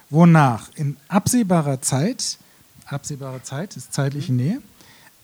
[0.09, 2.37] wonach in absehbarer Zeit,
[2.85, 4.61] absehbare Zeit ist zeitliche Nähe,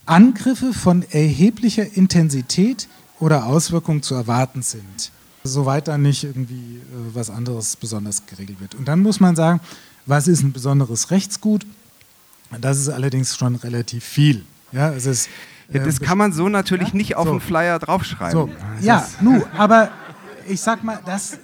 [0.06, 2.88] Angriffe von erheblicher Intensität
[3.19, 5.12] oder Auswirkung zu erwarten sind,
[5.43, 8.76] soweit da nicht irgendwie äh, was anderes besonders geregelt wird.
[8.76, 9.62] Und dann muss man sagen,
[10.06, 11.65] was ist ein besonderes Rechtsgut?
[12.60, 14.43] Das ist allerdings schon relativ viel.
[14.71, 15.30] Ja, es ist,
[15.71, 16.95] ja, das kann man so natürlich ja?
[16.95, 17.32] nicht auf so.
[17.32, 18.32] den Flyer draufschreiben.
[18.32, 18.50] So.
[18.82, 19.91] Ja, nu, aber
[20.47, 21.38] ich sag mal, das.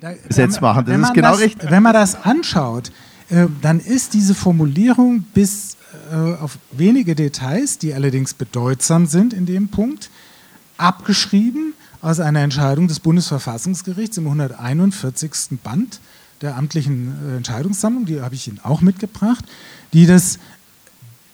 [0.00, 1.70] Da, Jetzt machen, das ist genau das, richtig.
[1.70, 2.92] Wenn man das anschaut,
[3.30, 5.76] äh, dann ist diese Formulierung bis
[6.12, 10.10] äh, auf wenige Details, die allerdings bedeutsam sind in dem Punkt,
[10.76, 15.58] abgeschrieben aus einer Entscheidung des Bundesverfassungsgerichts im 141.
[15.62, 16.00] Band
[16.40, 19.44] der amtlichen äh, Entscheidungssammlung, die habe ich Ihnen auch mitgebracht,
[19.92, 20.38] die das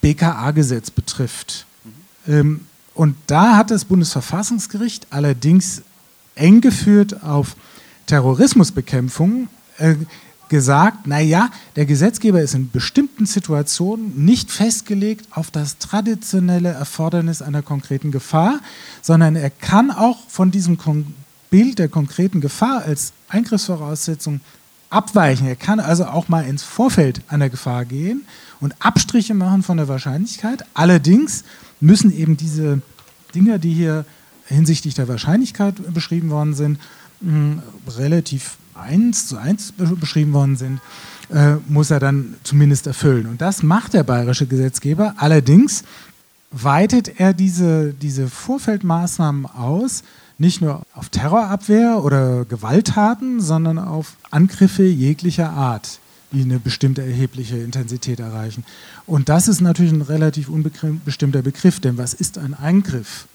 [0.01, 1.67] BKA-Gesetz betrifft.
[1.85, 2.33] Mhm.
[2.33, 2.61] Ähm,
[2.95, 5.83] und da hat das Bundesverfassungsgericht allerdings
[6.35, 7.57] eng geführt auf
[8.07, 9.95] Terrorismusbekämpfung äh,
[10.49, 17.63] gesagt, naja, der Gesetzgeber ist in bestimmten Situationen nicht festgelegt auf das traditionelle Erfordernis einer
[17.63, 18.61] konkreten Gefahr,
[19.03, 20.79] sondern er kann auch von diesem
[21.51, 24.41] Bild der konkreten Gefahr als Eingriffsvoraussetzung
[24.91, 25.47] abweichen.
[25.47, 28.25] Er kann also auch mal ins Vorfeld einer Gefahr gehen
[28.61, 30.65] und Abstriche machen von der Wahrscheinlichkeit.
[30.75, 31.45] Allerdings
[31.81, 32.81] müssen eben diese
[33.35, 34.05] Dinge, die hier
[34.47, 36.79] hinsichtlich der Wahrscheinlichkeit beschrieben worden sind,
[37.97, 40.81] relativ eins zu eins beschrieben worden sind,
[41.31, 43.27] äh, muss er dann zumindest erfüllen.
[43.27, 45.15] Und das macht der bayerische Gesetzgeber.
[45.17, 45.85] Allerdings
[46.51, 50.03] weitet er diese, diese Vorfeldmaßnahmen aus,
[50.39, 56.01] nicht nur auf Terrorabwehr oder Gewalttaten, sondern auf Angriffe jeglicher Art,
[56.33, 58.65] die eine bestimmte erhebliche Intensität erreichen.
[59.07, 63.27] Und das ist natürlich ein relativ unbestimmter Begriff, denn was ist ein Eingriff?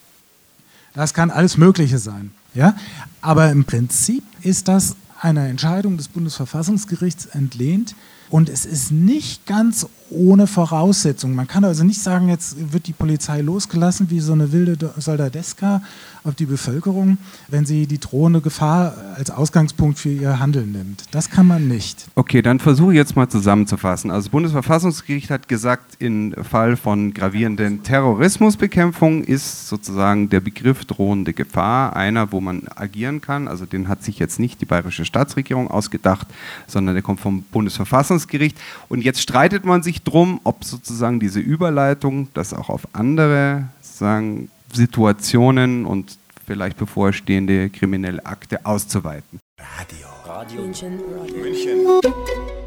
[0.93, 2.31] Das kann alles Mögliche sein.
[2.53, 2.75] Ja?
[3.21, 7.95] Aber im Prinzip ist das einer Entscheidung des Bundesverfassungsgerichts entlehnt,
[8.29, 11.35] und es ist nicht ganz ohne Voraussetzungen.
[11.35, 15.81] Man kann also nicht sagen, jetzt wird die Polizei losgelassen wie so eine wilde Soldadeska
[16.23, 17.17] auf die Bevölkerung,
[17.47, 21.03] wenn sie die drohende Gefahr als Ausgangspunkt für ihr Handeln nimmt.
[21.11, 22.07] Das kann man nicht.
[22.15, 24.11] Okay, dann versuche ich jetzt mal zusammenzufassen.
[24.11, 31.33] Also das Bundesverfassungsgericht hat gesagt, im Fall von gravierenden Terrorismusbekämpfung ist sozusagen der Begriff drohende
[31.33, 33.47] Gefahr einer, wo man agieren kann.
[33.47, 36.27] Also den hat sich jetzt nicht die bayerische Staatsregierung ausgedacht,
[36.67, 38.57] sondern der kommt vom Bundesverfassungsgericht.
[38.89, 44.49] Und jetzt streitet man sich drum, ob sozusagen diese Überleitung das auch auf andere sagen,
[44.73, 49.39] Situationen und vielleicht bevorstehende kriminelle Akte auszuweiten.
[49.59, 50.07] Radio.
[50.25, 50.99] Radio München.
[51.41, 52.01] München.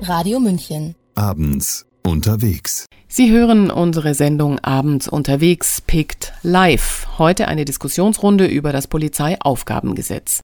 [0.03, 0.95] Radio München.
[1.15, 2.87] Abends unterwegs.
[3.09, 7.07] Sie hören unsere Sendung Abends unterwegs, Picked Live.
[7.19, 10.41] Heute eine Diskussionsrunde über das Polizeiaufgabengesetz.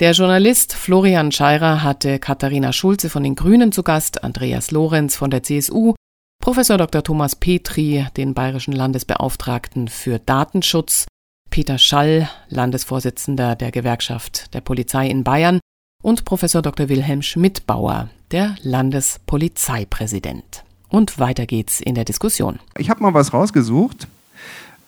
[0.00, 5.30] Der Journalist Florian Scheirer hatte Katharina Schulze von den Grünen zu Gast, Andreas Lorenz von
[5.30, 5.94] der CSU,
[6.42, 7.04] Professor Dr.
[7.04, 11.06] Thomas Petri, den bayerischen Landesbeauftragten für Datenschutz,
[11.50, 15.60] Peter Schall, Landesvorsitzender der Gewerkschaft der Polizei in Bayern
[16.02, 16.88] und Professor Dr.
[16.88, 20.64] Wilhelm Schmidbauer, der Landespolizeipräsident.
[20.88, 22.58] Und weiter geht's in der Diskussion.
[22.76, 24.08] Ich habe mal was rausgesucht,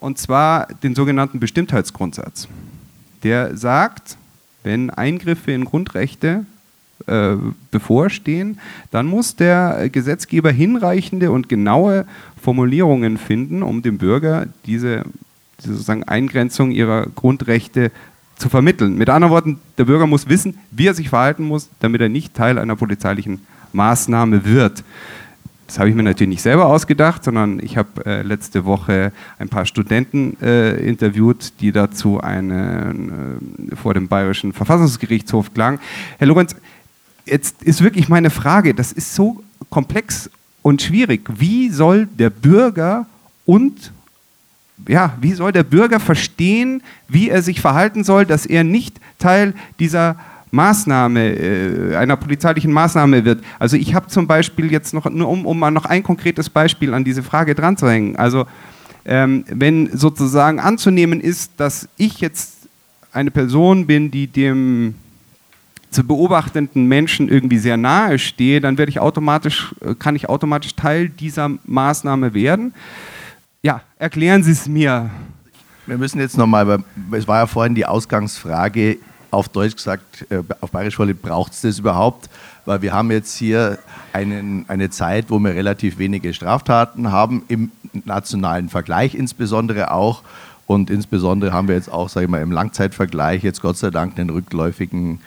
[0.01, 2.49] und zwar den sogenannten Bestimmtheitsgrundsatz.
[3.23, 4.17] Der sagt,
[4.65, 6.47] wenn Eingriffe in Grundrechte
[7.07, 7.35] äh,
[7.71, 8.59] bevorstehen,
[8.91, 12.07] dann muss der Gesetzgeber hinreichende und genaue
[12.41, 15.05] Formulierungen finden, um dem Bürger diese,
[15.61, 17.91] diese sozusagen Eingrenzung ihrer Grundrechte
[18.37, 18.97] zu vermitteln.
[18.97, 22.35] Mit anderen Worten, der Bürger muss wissen, wie er sich verhalten muss, damit er nicht
[22.35, 23.41] Teil einer polizeilichen
[23.73, 24.83] Maßnahme wird.
[25.67, 29.49] Das habe ich mir natürlich nicht selber ausgedacht, sondern ich habe äh, letzte Woche ein
[29.49, 35.81] paar Studenten äh, interviewt, die dazu einen, vor dem Bayerischen Verfassungsgerichtshof klagen.
[36.19, 36.55] Herr Lorenz,
[37.25, 40.31] jetzt ist wirklich meine Frage, das ist so komplex
[40.63, 41.29] und schwierig.
[41.37, 43.07] Wie soll der Bürger
[43.45, 43.93] und
[44.89, 49.55] ja, wie soll der Bürger verstehen, wie er sich verhalten soll, dass er nicht Teil
[49.79, 50.17] dieser
[50.51, 53.43] Maßnahme, äh, einer polizeilichen Maßnahme wird.
[53.59, 56.95] Also ich habe zum Beispiel jetzt noch, nur um, um mal noch ein konkretes Beispiel
[56.95, 58.17] an diese Frage dran zu hängen.
[58.17, 58.47] Also
[59.05, 62.69] ähm, wenn sozusagen anzunehmen ist, dass ich jetzt
[63.13, 64.95] eine Person bin, die dem
[65.95, 70.75] zu beobachtenden Menschen irgendwie sehr nahe stehe, dann werde ich automatisch, äh, kann ich automatisch
[70.75, 72.75] Teil dieser Maßnahme werden.
[73.63, 75.11] Ja, erklären Sie es mir.
[75.87, 78.99] Wir müssen jetzt nochmal, es war ja vorhin die Ausgangsfrage,
[79.31, 82.31] auf Deutsch gesagt, äh, auf Bayerisch braucht es das überhaupt?
[82.65, 83.79] Weil wir haben jetzt hier
[84.13, 87.71] einen, eine Zeit, wo wir relativ wenige Straftaten haben, im
[88.05, 90.23] nationalen Vergleich insbesondere auch.
[90.67, 94.19] Und insbesondere haben wir jetzt auch, sage ich mal, im Langzeitvergleich jetzt Gott sei Dank
[94.19, 95.21] einen rückläufigen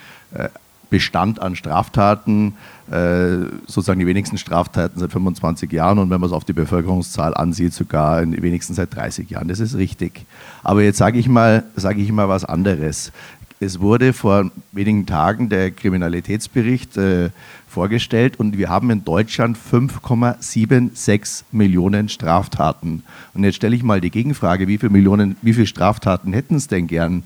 [0.90, 2.54] Bestand an Straftaten,
[2.90, 7.34] äh, sozusagen die wenigsten Straftaten seit 25 Jahren und wenn man es auf die Bevölkerungszahl
[7.34, 9.50] ansieht, sogar wenigstens seit 30 Jahren.
[9.50, 10.26] Das ist richtig.
[10.64, 13.12] Aber jetzt sage ich mal, sage ich mal was anderes.
[13.60, 17.32] Es wurde vor wenigen Tagen der Kriminalitätsbericht äh,
[17.78, 23.04] vorgestellt und wir haben in Deutschland 5,76 Millionen Straftaten.
[23.36, 26.68] Und jetzt stelle ich mal die Gegenfrage, wie viele Millionen, wie viele Straftaten hätten es
[26.68, 27.22] denn gern?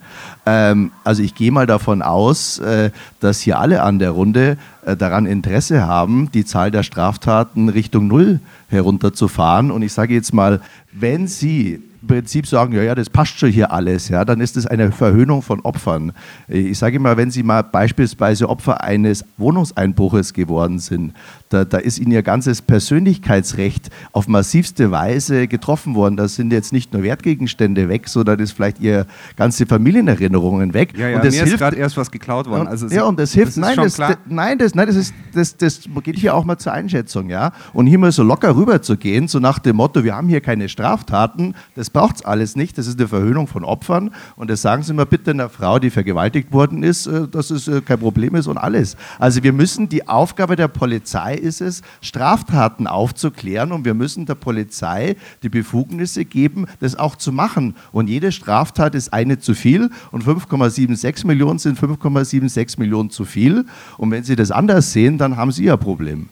[0.46, 4.98] Ähm, also ich gehe mal davon aus, äh, dass hier alle an der Runde äh,
[4.98, 9.72] daran Interesse haben, die Zahl der Straftaten Richtung Null herunterzufahren.
[9.72, 10.60] Und ich sage jetzt mal,
[10.92, 14.58] wenn Sie im Prinzip sagen, ja, ja, das passt schon hier alles, ja, dann ist
[14.58, 16.14] das eine Verhöhnung von Opfern.
[16.48, 21.14] Ich sage immer, wenn Sie mal beispielsweise Opfer eines Wohnungseinbruches geworden sind,
[21.52, 26.18] da, da ist Ihnen Ihr ganzes Persönlichkeitsrecht auf massivste Weise getroffen worden.
[26.18, 30.98] Da sind jetzt nicht nur Wertgegenstände weg, sondern ist vielleicht Ihre ganze Familienerinnerungen weg.
[30.98, 32.68] Ja, ja, und das mir hilft, ist gerade erst was geklaut worden.
[32.68, 35.58] Also ja, und das hilft, das nein, das, das, nein, das, nein, das, ist, das,
[35.58, 37.52] das geht hier auch mal zur Einschätzung, ja.
[37.74, 40.42] Und hier mal so locker rüber zu gehen, so nach dem Motto, wir haben hier
[40.42, 44.62] keine Straftaten, das braucht es alles nicht, das ist eine Verhöhnung von Opfern und das
[44.62, 48.00] sagen Sie mal bitte einer Frau, die vergewaltigt worden ist, äh, dass es äh, kein
[48.00, 48.96] Problem ist und alles.
[49.20, 54.36] Also wir müssen, die Aufgabe der Polizei ist es, Straftaten aufzuklären und wir müssen der
[54.36, 57.76] Polizei die Befugnisse geben, das auch zu machen.
[57.92, 63.66] Und jede Straftat ist eine zu viel und 5,76 Millionen sind 5,76 Millionen zu viel.
[63.98, 66.30] Und wenn Sie das anders sehen, dann haben Sie ein Problem.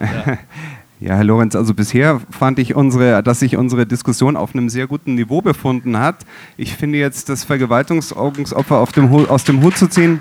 [0.00, 0.38] Ja.
[0.98, 4.86] Ja, Herr Lorenz, also bisher fand ich unsere, dass sich unsere Diskussion auf einem sehr
[4.86, 6.24] guten Niveau befunden hat.
[6.56, 10.20] Ich finde jetzt, das Vergewaltigungsopfer aus dem Hut zu ziehen,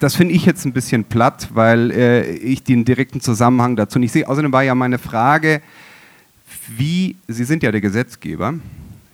[0.00, 4.12] das finde ich jetzt ein bisschen platt, weil äh, ich den direkten Zusammenhang dazu nicht
[4.12, 4.28] sehe.
[4.28, 5.62] Außerdem war ja meine Frage,
[6.76, 8.54] wie, Sie sind ja der Gesetzgeber,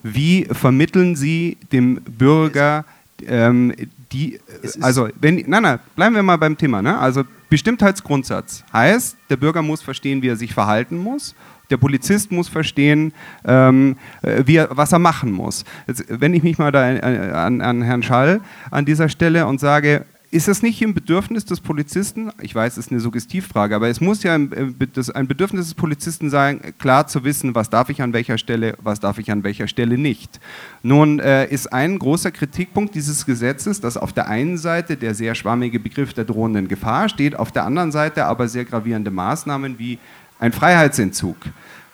[0.03, 2.85] wie vermitteln Sie dem Bürger
[3.27, 3.75] ähm,
[4.13, 4.39] die,
[4.81, 6.97] also wenn, nein, nein, bleiben wir mal beim Thema, ne?
[6.99, 11.35] also Bestimmtheitsgrundsatz heißt, der Bürger muss verstehen, wie er sich verhalten muss
[11.71, 13.13] der Polizist muss verstehen,
[13.45, 15.65] ähm, äh, wie er, was er machen muss.
[15.87, 19.61] Jetzt wende ich mich mal da äh, an, an Herrn Schall an dieser Stelle und
[19.61, 20.05] sage,
[20.37, 24.03] ist es nicht im Bedürfnis des Polizisten, ich weiß, es ist eine Suggestivfrage, aber es
[24.03, 28.03] muss ja ein, äh, ein Bedürfnis des Polizisten sein, klar zu wissen, was darf ich
[28.03, 30.39] an welcher Stelle, was darf ich an welcher Stelle nicht.
[30.83, 35.35] Nun äh, ist ein großer Kritikpunkt dieses Gesetzes, dass auf der einen Seite der sehr
[35.35, 39.99] schwammige Begriff der drohenden Gefahr steht, auf der anderen Seite aber sehr gravierende Maßnahmen wie
[40.39, 41.39] ein Freiheitsentzug.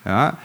[0.04, 0.36] Ja,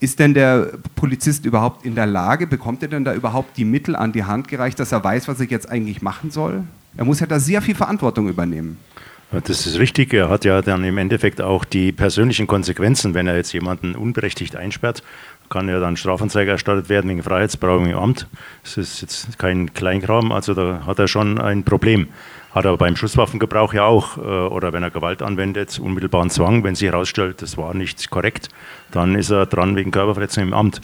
[0.00, 3.94] ist denn der Polizist überhaupt in der Lage, bekommt er denn da überhaupt die Mittel
[3.94, 6.64] an die Hand gereicht, dass er weiß, was er jetzt eigentlich machen soll?
[6.96, 8.78] Er muss ja da sehr viel Verantwortung übernehmen.
[9.44, 10.12] Das ist richtig.
[10.12, 14.56] Er hat ja dann im Endeffekt auch die persönlichen Konsequenzen, wenn er jetzt jemanden unberechtigt
[14.56, 15.02] einsperrt,
[15.48, 18.26] kann ja dann Strafanzeige erstattet werden wegen Freiheitsberaubung im Amt.
[18.62, 22.08] Das ist jetzt kein Kleinkram, also da hat er schon ein Problem.
[22.54, 26.74] Hat er beim Schusswaffengebrauch ja auch, äh, oder wenn er Gewalt anwendet, unmittelbaren Zwang, wenn
[26.74, 28.50] sich herausstellt, das war nicht korrekt,
[28.90, 30.82] dann ist er dran wegen Körperverletzung im Amt.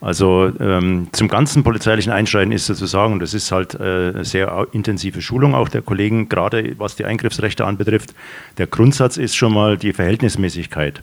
[0.00, 4.68] Also ähm, zum ganzen polizeilichen Einschreiten ist zu sagen, und das ist halt äh, sehr
[4.70, 8.14] intensive Schulung auch der Kollegen, gerade was die Eingriffsrechte anbetrifft.
[8.58, 11.00] Der Grundsatz ist schon mal die Verhältnismäßigkeit.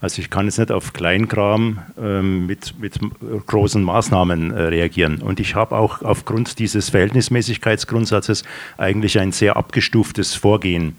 [0.00, 2.98] Also ich kann jetzt nicht auf Kleinkram ähm, mit, mit
[3.46, 5.20] großen Maßnahmen äh, reagieren.
[5.20, 8.44] Und ich habe auch aufgrund dieses Verhältnismäßigkeitsgrundsatzes
[8.78, 10.96] eigentlich ein sehr abgestuftes Vorgehen.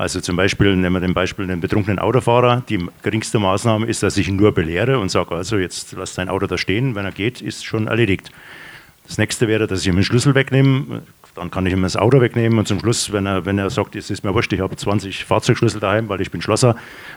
[0.00, 2.62] Also zum Beispiel, nehmen wir den Beispiel den betrunkenen Autofahrer.
[2.70, 6.30] Die geringste Maßnahme ist, dass ich ihn nur belehre und sage, also jetzt lass dein
[6.30, 8.30] Auto da stehen, wenn er geht, ist schon erledigt.
[9.06, 11.02] Das nächste wäre, dass ich ihm den Schlüssel wegnehme,
[11.34, 13.94] dann kann ich ihm das Auto wegnehmen und zum Schluss, wenn er, wenn er sagt,
[13.94, 16.76] es ist mir wurscht, ich habe 20 Fahrzeugschlüssel daheim, weil ich bin Schlosser,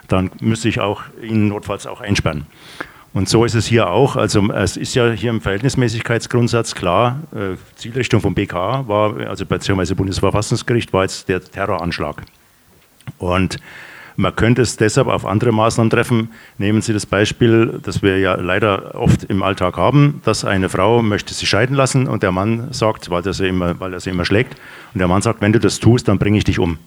[0.09, 2.47] dann müsste ich auch ihn notfalls auch einsperren.
[3.13, 4.17] Und so ist es hier auch.
[4.17, 9.95] Also es ist ja hier im Verhältnismäßigkeitsgrundsatz klar, äh, Zielrichtung vom BK war, also beziehungsweise
[9.95, 12.23] Bundesverfassungsgericht war jetzt der Terroranschlag.
[13.17, 13.57] Und
[14.15, 16.29] man könnte es deshalb auf andere Maßnahmen treffen.
[16.57, 21.01] Nehmen Sie das Beispiel, das wir ja leider oft im Alltag haben, dass eine Frau
[21.01, 24.11] möchte sich scheiden lassen und der Mann sagt, weil er sie immer, weil er sie
[24.11, 24.55] immer schlägt,
[24.93, 26.77] und der Mann sagt, wenn du das tust, dann bringe ich dich um.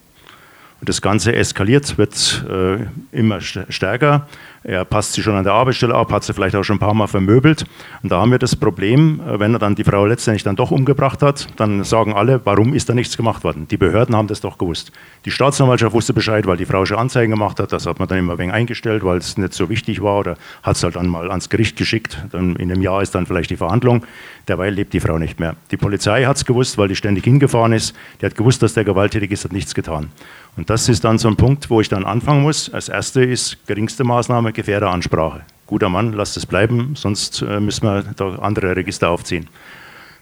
[0.80, 4.28] Und das Ganze eskaliert, wird äh, immer stärker.
[4.68, 6.92] Er passt sich schon an der Arbeitsstelle ab, hat sie vielleicht auch schon ein paar
[6.92, 7.66] Mal vermöbelt.
[8.02, 10.72] Und da haben wir das Problem, äh, wenn er dann die Frau letztendlich dann doch
[10.72, 13.68] umgebracht hat, dann sagen alle, warum ist da nichts gemacht worden?
[13.68, 14.90] Die Behörden haben das doch gewusst.
[15.24, 17.72] Die Staatsanwaltschaft wusste Bescheid, weil die Frau schon Anzeigen gemacht hat.
[17.72, 20.74] Das hat man dann immer wenig eingestellt, weil es nicht so wichtig war oder hat
[20.74, 22.26] es halt dann mal ans Gericht geschickt.
[22.32, 24.04] Dann in einem Jahr ist dann vielleicht die Verhandlung.
[24.48, 25.54] Derweil lebt die Frau nicht mehr.
[25.70, 27.94] Die Polizei hat es gewusst, weil die ständig hingefahren ist.
[28.20, 30.08] Die hat gewusst, dass der gewalttätig ist, hat nichts getan.
[30.56, 32.72] Und das ist dann so ein Punkt, wo ich dann anfangen muss.
[32.72, 35.42] Als erste ist geringste Maßnahme Gefährderansprache.
[35.66, 39.48] Guter Mann, lasst es bleiben, sonst äh, müssen wir da andere Register aufziehen.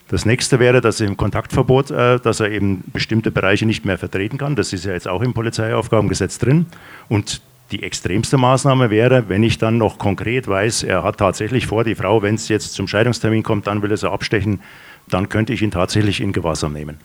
[0.08, 4.36] Das nächste wäre, dass im Kontaktverbot, äh, dass er eben bestimmte Bereiche nicht mehr vertreten
[4.38, 4.56] kann.
[4.56, 6.66] Das ist ja jetzt auch im Polizeiaufgabengesetz drin.
[7.08, 11.84] Und die extremste Maßnahme wäre, wenn ich dann noch konkret weiß, er hat tatsächlich vor,
[11.84, 14.60] die Frau, wenn es jetzt zum Scheidungstermin kommt, dann will er sie abstechen,
[15.08, 16.98] dann könnte ich ihn tatsächlich in Gewahrsam nehmen.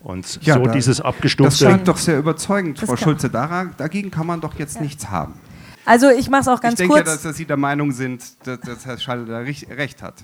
[0.00, 1.64] Und ja, so da, dieses abgestufte.
[1.64, 3.30] Das scheint doch sehr überzeugend, Frau Schulze.
[3.30, 4.82] Dagegen kann man doch jetzt ja.
[4.82, 5.34] nichts haben.
[5.84, 6.98] Also ich mache es auch ganz kurz.
[6.98, 10.14] Ich denke, dass, Sie der Meinung sind, dass, dass Herr Schall da recht hat.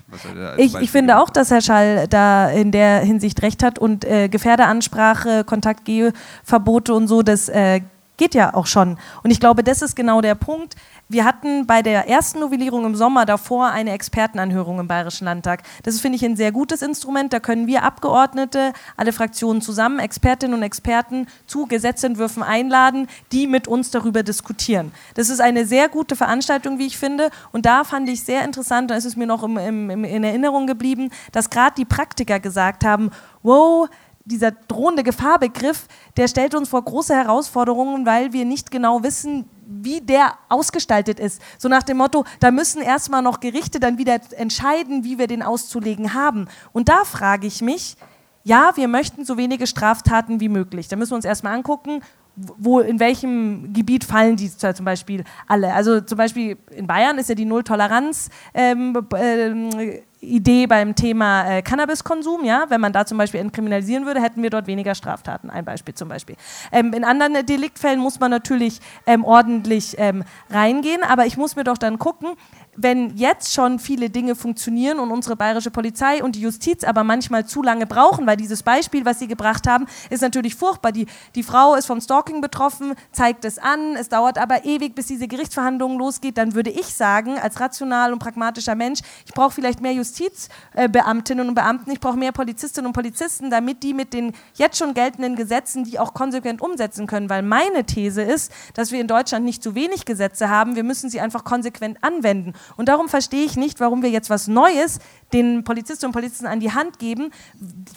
[0.57, 4.29] ich, ich finde auch, dass Herr Schall da in der Hinsicht recht hat und äh,
[4.29, 7.81] Gefährderansprache, Kontaktgeverbote und so, das äh,
[8.21, 8.99] geht ja auch schon.
[9.23, 10.75] Und ich glaube, das ist genau der Punkt.
[11.09, 15.63] Wir hatten bei der ersten Novellierung im Sommer davor eine Expertenanhörung im Bayerischen Landtag.
[15.81, 17.33] Das finde ich, ein sehr gutes Instrument.
[17.33, 23.67] Da können wir Abgeordnete, alle Fraktionen zusammen, Expertinnen und Experten zu Gesetzentwürfen einladen, die mit
[23.67, 24.91] uns darüber diskutieren.
[25.15, 27.31] Das ist eine sehr gute Veranstaltung, wie ich finde.
[27.51, 30.67] Und da fand ich sehr interessant, da ist es mir noch im, im, in Erinnerung
[30.67, 33.09] geblieben, dass gerade die Praktiker gesagt haben,
[33.41, 33.89] wow,
[34.25, 40.01] dieser drohende Gefahrbegriff, der stellt uns vor große Herausforderungen, weil wir nicht genau wissen, wie
[40.01, 41.41] der ausgestaltet ist.
[41.57, 45.41] So nach dem Motto, da müssen erstmal noch Gerichte dann wieder entscheiden, wie wir den
[45.41, 46.47] auszulegen haben.
[46.73, 47.95] Und da frage ich mich,
[48.43, 50.87] ja, wir möchten so wenige Straftaten wie möglich.
[50.87, 52.01] Da müssen wir uns erstmal angucken,
[52.35, 55.73] wo, in welchem Gebiet fallen die zum Beispiel alle.
[55.73, 61.61] Also zum Beispiel in Bayern ist ja die Null-Toleranz ähm, äh, Idee beim Thema äh,
[61.63, 65.49] Cannabiskonsum, ja, wenn man da zum Beispiel entkriminalisieren würde, hätten wir dort weniger Straftaten.
[65.49, 66.35] Ein Beispiel zum Beispiel.
[66.71, 71.63] Ähm, in anderen Deliktfällen muss man natürlich ähm, ordentlich ähm, reingehen, aber ich muss mir
[71.63, 72.35] doch dann gucken,
[72.75, 77.45] wenn jetzt schon viele Dinge funktionieren und unsere bayerische Polizei und die Justiz aber manchmal
[77.45, 80.91] zu lange brauchen, weil dieses Beispiel, was Sie gebracht haben, ist natürlich furchtbar.
[80.91, 81.05] Die,
[81.35, 85.27] die Frau ist vom Stalking betroffen, zeigt es an, es dauert aber ewig, bis diese
[85.27, 89.93] Gerichtsverhandlung losgeht, dann würde ich sagen, als rational und pragmatischer Mensch, ich brauche vielleicht mehr
[89.93, 94.93] Justizbeamtinnen und Beamten, ich brauche mehr Polizistinnen und Polizisten, damit die mit den jetzt schon
[94.93, 99.45] geltenden Gesetzen die auch konsequent umsetzen können, weil meine These ist, dass wir in Deutschland
[99.45, 102.53] nicht zu wenig Gesetze haben, wir müssen sie einfach konsequent anwenden.
[102.77, 104.99] Und darum verstehe ich nicht, warum wir jetzt was Neues
[105.33, 107.31] den Polizistinnen und Polizisten an die Hand geben,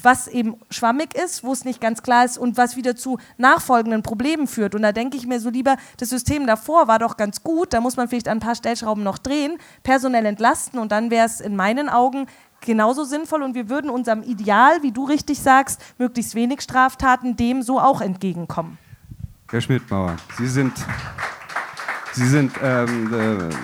[0.03, 4.03] was eben schwammig ist, wo es nicht ganz klar ist und was wieder zu nachfolgenden
[4.03, 4.75] Problemen führt.
[4.75, 7.81] Und da denke ich mir so lieber, das System davor war doch ganz gut, da
[7.81, 11.57] muss man vielleicht ein paar Stellschrauben noch drehen, personell entlasten und dann wäre es in
[11.57, 12.27] meinen Augen
[12.61, 17.62] genauso sinnvoll und wir würden unserem Ideal, wie du richtig sagst, möglichst wenig Straftaten, dem
[17.62, 18.79] so auch entgegenkommen.
[19.51, 20.73] Herr Schmidtbauer, Sie sind,
[22.12, 23.55] Sie sind ähm, äh,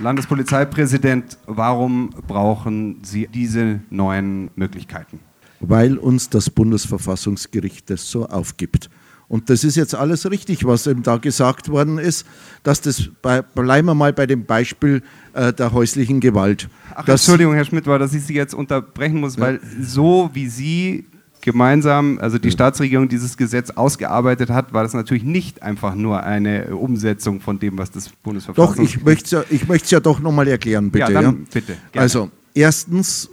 [0.00, 5.20] Landespolizeipräsident, warum brauchen Sie diese neuen Möglichkeiten?
[5.60, 8.90] Weil uns das Bundesverfassungsgericht das so aufgibt.
[9.28, 12.26] Und das ist jetzt alles richtig, was eben da gesagt worden ist,
[12.62, 16.68] dass das, bei, bleiben wir mal bei dem Beispiel äh, der häuslichen Gewalt.
[16.94, 21.06] Ach, Entschuldigung, Herr Schmidt, war, dass ich Sie jetzt unterbrechen muss, weil so wie Sie
[21.44, 26.74] gemeinsam, also die Staatsregierung dieses Gesetz ausgearbeitet hat, war das natürlich nicht einfach nur eine
[26.74, 28.94] Umsetzung von dem, was das Bundesverfassungsgericht...
[28.94, 31.12] Doch, ich möchte es ja, ich möchte ja doch nochmal erklären, bitte.
[31.12, 31.44] Ja, dann, ja?
[31.52, 31.76] bitte.
[31.92, 32.02] Gerne.
[32.02, 33.28] Also, erstens,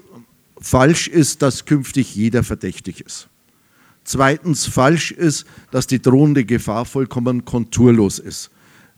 [0.59, 3.29] falsch ist, dass künftig jeder verdächtig ist.
[4.03, 8.50] Zweitens, falsch ist, dass die drohende Gefahr vollkommen konturlos ist.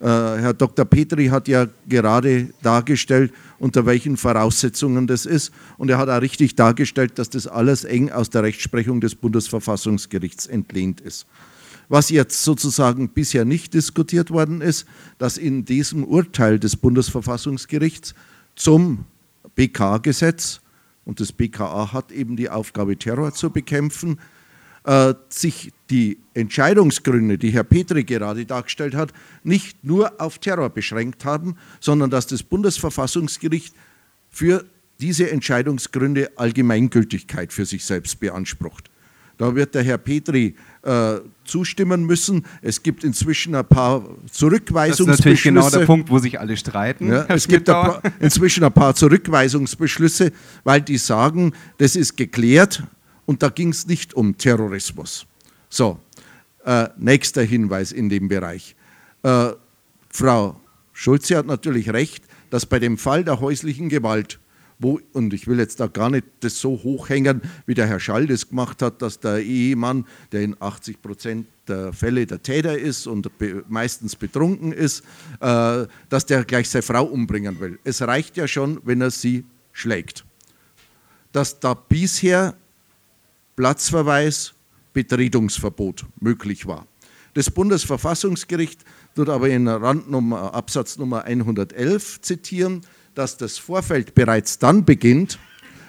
[0.03, 0.83] Äh, Herr Dr.
[0.83, 5.53] Petri hat ja gerade dargestellt, unter welchen Voraussetzungen das ist.
[5.77, 10.47] Und er hat auch richtig dargestellt, dass das alles eng aus der Rechtsprechung des Bundesverfassungsgerichts
[10.47, 11.25] entlehnt ist.
[11.87, 14.85] Was jetzt sozusagen bisher nicht diskutiert worden ist,
[15.19, 18.13] dass in diesem Urteil des Bundesverfassungsgerichts
[18.57, 19.05] zum
[19.55, 20.59] BK-Gesetz,
[21.05, 24.19] und das BKA hat eben die Aufgabe, Terror zu bekämpfen,
[24.83, 29.13] äh, sich die Entscheidungsgründe, die Herr Petri gerade dargestellt hat,
[29.43, 33.75] nicht nur auf Terror beschränkt haben, sondern dass das Bundesverfassungsgericht
[34.31, 34.65] für
[34.99, 38.89] diese Entscheidungsgründe Allgemeingültigkeit für sich selbst beansprucht.
[39.37, 42.43] Da wird der Herr Petri äh, zustimmen müssen.
[42.63, 45.05] Es gibt inzwischen ein paar Zurückweisungsbeschlüsse.
[45.05, 47.07] Das ist natürlich genau der Punkt, wo sich alle streiten.
[47.09, 50.31] Ja, es gibt ein paar, inzwischen ein paar Zurückweisungsbeschlüsse,
[50.63, 52.81] weil die sagen, das ist geklärt,
[53.25, 55.27] und da ging es nicht um Terrorismus.
[55.73, 55.99] So,
[56.65, 58.75] Äh, nächster Hinweis in dem Bereich.
[59.23, 59.49] Äh,
[60.09, 60.61] Frau
[60.93, 64.39] Schulze hat natürlich recht, dass bei dem Fall der häuslichen Gewalt
[64.79, 68.27] wo, und ich will jetzt da gar nicht das so hochhängen, wie der Herr Schall
[68.27, 73.07] das gemacht hat, dass der Ehemann, der in 80 Prozent der Fälle der Täter ist
[73.07, 75.03] und be meistens betrunken ist,
[75.39, 77.79] äh, dass der gleich seine Frau umbringen will.
[77.83, 80.23] Es reicht ja schon, wenn er sie schlägt.
[81.31, 82.55] Dass da bisher
[83.55, 84.53] Platzverweis,
[84.93, 86.87] Betretungsverbot möglich war.
[87.33, 88.81] Das Bundesverfassungsgericht
[89.15, 92.81] tut aber in Randnummer, Absatz Nummer 111 zitieren,
[93.15, 95.39] dass das Vorfeld bereits dann beginnt,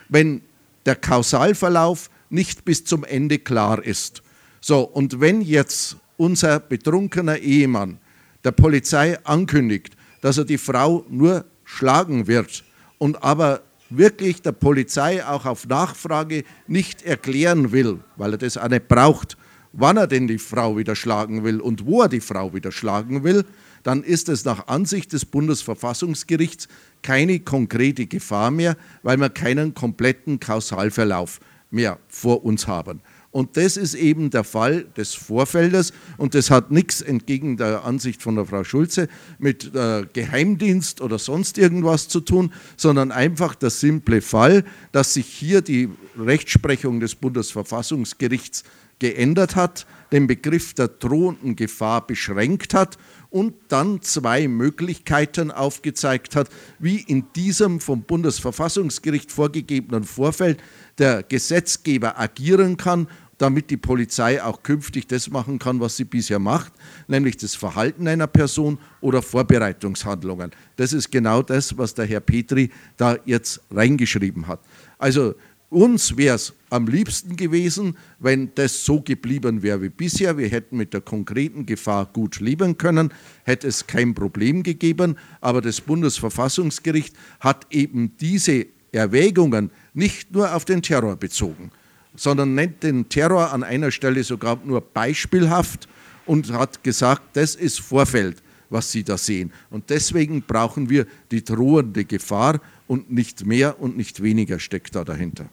[0.08, 0.42] wenn
[0.86, 4.22] der Kausalverlauf nicht bis zum Ende klar ist.
[4.60, 7.98] So, und wenn jetzt unser betrunkener Ehemann
[8.44, 12.64] der Polizei ankündigt, dass er die Frau nur schlagen wird
[12.98, 13.62] und aber
[13.96, 19.36] wirklich der Polizei auch auf Nachfrage nicht erklären will, weil er das auch nicht braucht,
[19.72, 23.24] wann er denn die Frau wieder schlagen will und wo er die Frau wieder schlagen
[23.24, 23.44] will,
[23.82, 26.68] dann ist es nach Ansicht des Bundesverfassungsgerichts
[27.02, 31.40] keine konkrete Gefahr mehr, weil wir keinen kompletten Kausalverlauf
[31.70, 33.00] mehr vor uns haben.
[33.34, 35.92] Und das ist eben der Fall des Vorfeldes.
[36.18, 39.08] Und das hat nichts entgegen der Ansicht von der Frau Schulze
[39.40, 44.62] mit äh, Geheimdienst oder sonst irgendwas zu tun, sondern einfach der simple Fall,
[44.92, 48.62] dass sich hier die Rechtsprechung des Bundesverfassungsgerichts
[49.00, 52.98] geändert hat, den Begriff der drohenden Gefahr beschränkt hat
[53.30, 60.62] und dann zwei Möglichkeiten aufgezeigt hat, wie in diesem vom Bundesverfassungsgericht vorgegebenen Vorfeld
[60.98, 63.08] der Gesetzgeber agieren kann
[63.38, 66.72] damit die Polizei auch künftig das machen kann, was sie bisher macht,
[67.08, 70.50] nämlich das Verhalten einer Person oder Vorbereitungshandlungen.
[70.76, 74.60] Das ist genau das, was der Herr Petri da jetzt reingeschrieben hat.
[74.98, 75.34] Also
[75.74, 80.38] uns wäre es am liebsten gewesen, wenn das so geblieben wäre wie bisher.
[80.38, 83.12] Wir hätten mit der konkreten Gefahr gut leben können,
[83.42, 85.16] hätte es kein Problem gegeben.
[85.40, 91.72] Aber das Bundesverfassungsgericht hat eben diese Erwägungen nicht nur auf den Terror bezogen,
[92.16, 95.88] sondern nennt den Terror an einer Stelle sogar nur beispielhaft
[96.26, 99.52] und hat gesagt, das ist Vorfeld, was Sie da sehen.
[99.70, 105.04] Und deswegen brauchen wir die drohende Gefahr und nicht mehr und nicht weniger steckt da
[105.04, 105.46] dahinter.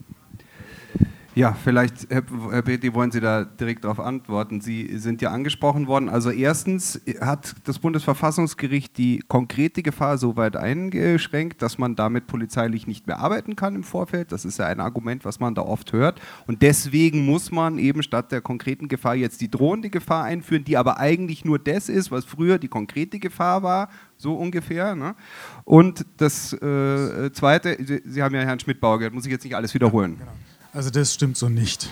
[1.33, 2.23] Ja, vielleicht, Herr
[2.61, 4.59] Petri, wollen Sie da direkt darauf antworten.
[4.59, 6.09] Sie sind ja angesprochen worden.
[6.09, 12.85] Also erstens hat das Bundesverfassungsgericht die konkrete Gefahr so weit eingeschränkt, dass man damit polizeilich
[12.85, 14.33] nicht mehr arbeiten kann im Vorfeld.
[14.33, 16.19] Das ist ja ein Argument, was man da oft hört.
[16.47, 20.75] Und deswegen muss man eben statt der konkreten Gefahr jetzt die drohende Gefahr einführen, die
[20.75, 24.95] aber eigentlich nur das ist, was früher die konkrete Gefahr war, so ungefähr.
[24.95, 25.15] Ne?
[25.63, 29.55] Und das äh, Zweite, Sie, Sie, haben ja Herrn Schmidt-Bauer gehört, muss ich jetzt nicht
[29.55, 30.17] alles wiederholen.
[30.19, 30.37] Ja, genau.
[30.73, 31.89] Also das stimmt so nicht.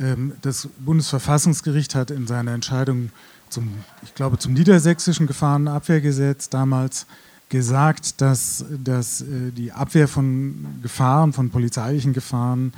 [0.00, 3.10] Ähm, das Bundesverfassungsgericht hat in seiner Entscheidung
[3.50, 7.06] zum, ich glaube, zum niedersächsischen Gefahrenabwehrgesetz damals
[7.48, 12.72] gesagt, dass, dass äh, die Abwehr von Gefahren, von polizeilichen Gefahren,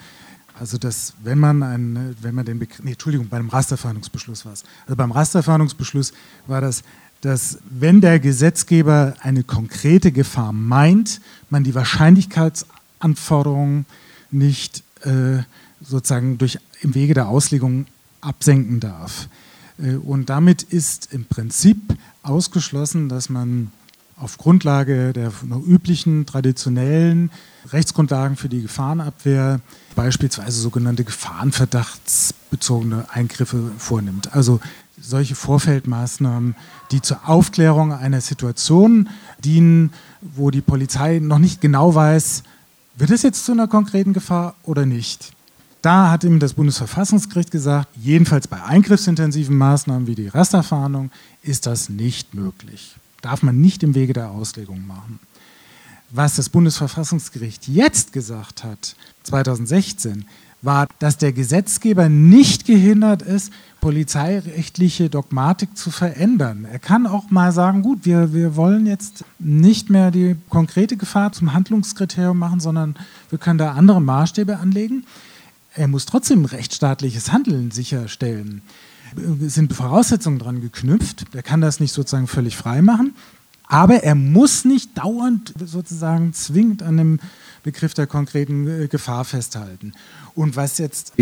[0.58, 4.64] also dass wenn man ein, wenn man den Begriff, nee, Entschuldigung, beim Rasterfahndungsbeschluss war es.
[4.86, 6.12] Also beim Rasterfahndungsbeschluss
[6.46, 6.82] war das,
[7.20, 13.86] dass wenn der Gesetzgeber eine konkrete Gefahr meint, man die Wahrscheinlichkeitsanforderungen
[14.30, 15.42] nicht äh,
[15.80, 17.86] sozusagen durch, im Wege der Auslegung
[18.20, 19.28] absenken darf.
[19.78, 21.78] Äh, und damit ist im Prinzip
[22.22, 23.70] ausgeschlossen, dass man
[24.20, 25.30] auf Grundlage der
[25.66, 27.30] üblichen, traditionellen
[27.72, 29.60] Rechtsgrundlagen für die Gefahrenabwehr
[29.94, 34.34] beispielsweise sogenannte gefahrenverdachtsbezogene Eingriffe vornimmt.
[34.34, 34.58] Also
[35.00, 36.56] solche Vorfeldmaßnahmen,
[36.90, 39.08] die zur Aufklärung einer Situation
[39.44, 42.42] dienen, wo die Polizei noch nicht genau weiß,
[42.98, 45.32] wird es jetzt zu einer konkreten Gefahr oder nicht?
[45.82, 51.10] Da hat ihm das Bundesverfassungsgericht gesagt, jedenfalls bei eingriffsintensiven Maßnahmen wie die Rasterfahndung
[51.42, 52.96] ist das nicht möglich.
[53.22, 55.20] Darf man nicht im Wege der Auslegung machen.
[56.10, 60.24] Was das Bundesverfassungsgericht jetzt gesagt hat, 2016,
[60.62, 66.66] war, dass der Gesetzgeber nicht gehindert ist, polizeirechtliche Dogmatik zu verändern.
[66.70, 71.32] Er kann auch mal sagen, gut, wir, wir wollen jetzt nicht mehr die konkrete Gefahr
[71.32, 72.96] zum Handlungskriterium machen, sondern
[73.30, 75.04] wir können da andere Maßstäbe anlegen.
[75.74, 78.62] Er muss trotzdem rechtsstaatliches Handeln sicherstellen.
[79.46, 81.24] Es sind Voraussetzungen dran geknüpft.
[81.32, 83.14] Er kann das nicht sozusagen völlig frei machen.
[83.68, 87.20] Aber er muss nicht dauernd sozusagen zwingend an dem
[87.62, 89.92] Begriff der konkreten äh, Gefahr festhalten.
[90.34, 91.12] Und was jetzt.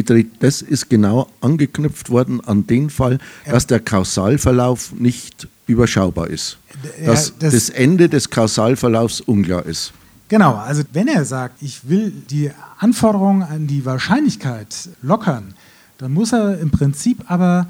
[0.41, 6.59] Das ist genau angeknüpft worden an den Fall, dass der Kausalverlauf nicht überschaubar ist.
[7.05, 9.93] Dass das, das Ende des Kausalverlaufs unklar ist.
[10.28, 15.55] Genau, also wenn er sagt, ich will die Anforderungen an die Wahrscheinlichkeit lockern,
[15.99, 17.68] dann muss er im Prinzip aber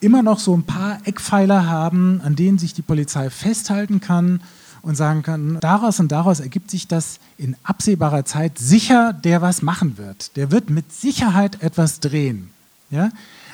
[0.00, 4.40] immer noch so ein paar Eckpfeiler haben, an denen sich die Polizei festhalten kann
[4.86, 9.60] und sagen kann, daraus und daraus ergibt sich, dass in absehbarer Zeit sicher der was
[9.60, 10.36] machen wird.
[10.36, 12.50] Der wird mit Sicherheit etwas drehen.
[12.90, 13.10] Ja?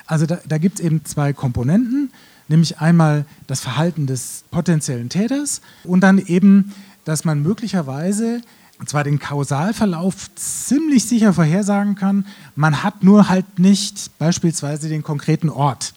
[0.07, 2.13] Also da, da gibt es eben zwei Komponenten,
[2.49, 6.75] nämlich einmal das Verhalten des potenziellen Täters und dann eben,
[7.07, 8.43] dass man möglicherweise
[8.79, 12.27] und zwar den Kausalverlauf ziemlich sicher vorhersagen kann.
[12.57, 15.95] Man hat nur halt nicht beispielsweise den konkreten Ort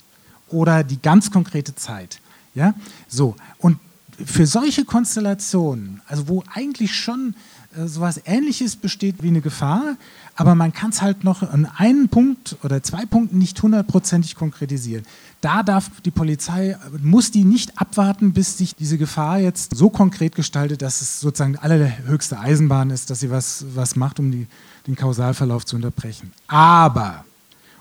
[0.47, 2.21] oder die ganz konkrete Zeit.
[2.53, 2.73] Ja,
[3.09, 3.35] so.
[3.57, 3.79] Und
[4.23, 7.35] für solche Konstellationen, also wo eigentlich schon
[7.77, 9.97] äh, sowas Ähnliches besteht wie eine Gefahr,
[10.35, 15.03] aber man kann es halt noch an einen Punkt oder zwei Punkten nicht hundertprozentig konkretisieren.
[15.41, 20.35] Da darf die Polizei, muss die nicht abwarten, bis sich diese Gefahr jetzt so konkret
[20.35, 24.47] gestaltet, dass es sozusagen allerhöchste Eisenbahn ist, dass sie was, was macht, um die,
[24.87, 26.33] den Kausalverlauf zu unterbrechen.
[26.47, 27.25] Aber,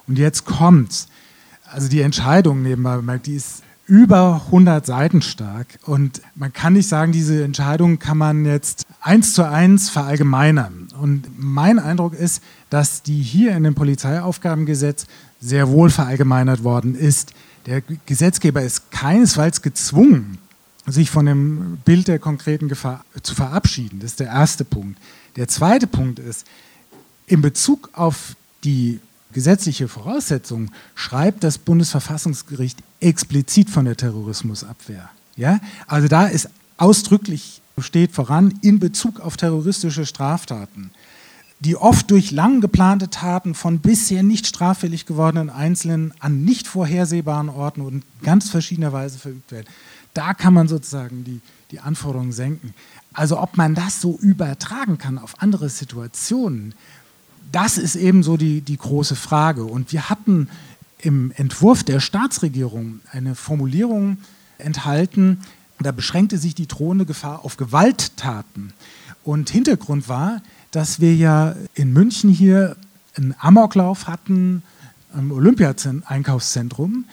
[0.07, 1.09] und jetzt kommt's,
[1.65, 5.67] also die Entscheidung nebenbei die ist über 100 Seiten stark.
[5.85, 10.89] Und man kann nicht sagen, diese Entscheidung kann man jetzt eins zu eins verallgemeinern.
[11.01, 15.07] Und mein Eindruck ist, dass die hier in dem Polizeiaufgabengesetz
[15.41, 17.35] sehr wohl verallgemeinert worden ist.
[17.67, 20.39] Der Gesetzgeber ist keinesfalls gezwungen,
[20.87, 24.01] sich von dem Bild der konkreten Gefahr zu verabschieden.
[24.01, 24.99] Das ist der erste Punkt.
[25.37, 26.47] Der zweite Punkt ist,
[27.27, 29.01] in Bezug auf die
[29.35, 35.11] gesetzliche Voraussetzung schreibt das Bundesverfassungsgericht explizit von der Terrorismusabwehr.
[35.37, 35.61] Ja?
[35.87, 40.91] Also da ist ausdrücklich steht voran in Bezug auf terroristische Straftaten,
[41.61, 47.49] die oft durch lang geplante Taten von bisher nicht straffällig gewordenen Einzelnen an nicht vorhersehbaren
[47.49, 49.67] Orten und ganz verschiedener Weise verübt werden.
[50.13, 51.41] Da kann man sozusagen die,
[51.73, 52.75] die Anforderungen senken.
[53.13, 56.75] Also ob man das so übertragen kann auf andere Situationen,
[57.55, 59.65] das ist eben so die, die große Frage.
[59.65, 60.49] Und wir hatten
[60.99, 64.19] im Entwurf der Staatsregierung eine Formulierung
[64.59, 65.41] enthalten,
[65.81, 68.73] da beschränkte sich die drohende Gefahr auf Gewalttaten.
[69.23, 70.41] Und Hintergrund war,
[70.71, 72.77] dass wir ja in München hier
[73.17, 74.63] einen Amoklauf hatten
[75.13, 77.05] am Olympia-Einkaufszentrum,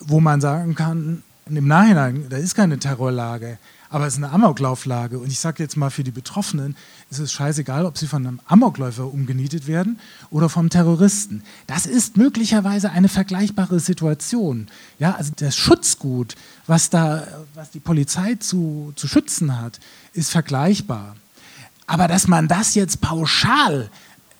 [0.00, 3.58] wo man sagen kann, im Nachhinein, da ist keine Terrorlage.
[3.90, 5.18] Aber es ist eine Amoklauflage.
[5.18, 6.76] Und ich sage jetzt mal für die Betroffenen,
[7.10, 9.98] es ist scheißegal, ob sie von einem Amokläufer umgenietet werden
[10.30, 11.42] oder vom Terroristen.
[11.66, 14.66] Das ist möglicherweise eine vergleichbare Situation.
[14.98, 16.34] Ja, also das Schutzgut,
[16.66, 19.80] was, da, was die Polizei zu, zu schützen hat,
[20.12, 21.16] ist vergleichbar.
[21.86, 23.90] Aber dass man das jetzt pauschal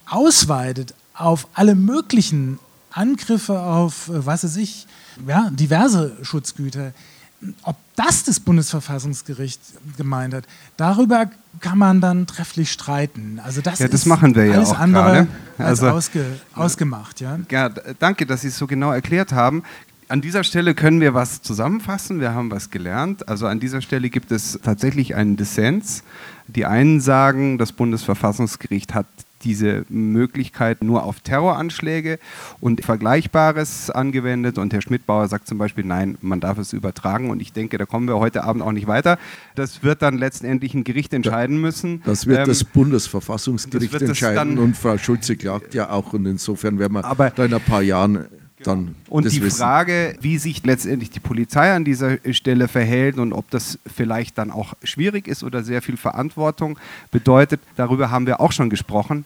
[0.06, 2.58] ausweitet auf alle möglichen
[2.90, 4.86] Angriffe auf, äh, was weiß ich,
[5.26, 6.92] ja, diverse Schutzgüter,
[7.62, 9.60] ob das das Bundesverfassungsgericht
[9.96, 10.44] gemeint hat,
[10.76, 11.26] darüber
[11.60, 13.40] kann man dann trefflich streiten.
[13.44, 15.28] Also das, ja, das machen wir ja alles auch andere gerade.
[15.58, 16.24] als Also- ausge,
[16.54, 17.20] ausgemacht.
[17.20, 17.38] Ja?
[17.50, 17.68] Ja,
[17.98, 19.62] danke, dass Sie es so genau erklärt haben.
[20.08, 22.18] An dieser Stelle können wir was zusammenfassen.
[22.20, 23.28] Wir haben was gelernt.
[23.28, 26.02] Also an dieser Stelle gibt es tatsächlich einen Dissens.
[26.46, 29.06] Die einen sagen, das Bundesverfassungsgericht hat
[29.42, 32.18] diese Möglichkeit nur auf Terroranschläge
[32.60, 34.58] und Vergleichbares angewendet.
[34.58, 37.30] Und Herr Schmidbauer sagt zum Beispiel, nein, man darf es übertragen.
[37.30, 39.18] Und ich denke, da kommen wir heute Abend auch nicht weiter.
[39.54, 42.02] Das wird dann letztendlich ein Gericht entscheiden müssen.
[42.04, 46.26] Das wird Ähm, das Bundesverfassungsgericht das wird entscheiden und Frau Schulze klagt ja auch und
[46.26, 48.26] insofern werden wir Aber- da in ein paar Jahren
[48.68, 49.58] dann Und das die wissen.
[49.58, 54.50] Frage, wie sich letztendlich die Polizei an dieser Stelle verhält und ob das vielleicht dann
[54.50, 56.78] auch schwierig ist oder sehr viel Verantwortung
[57.10, 59.24] bedeutet, darüber haben wir auch schon gesprochen.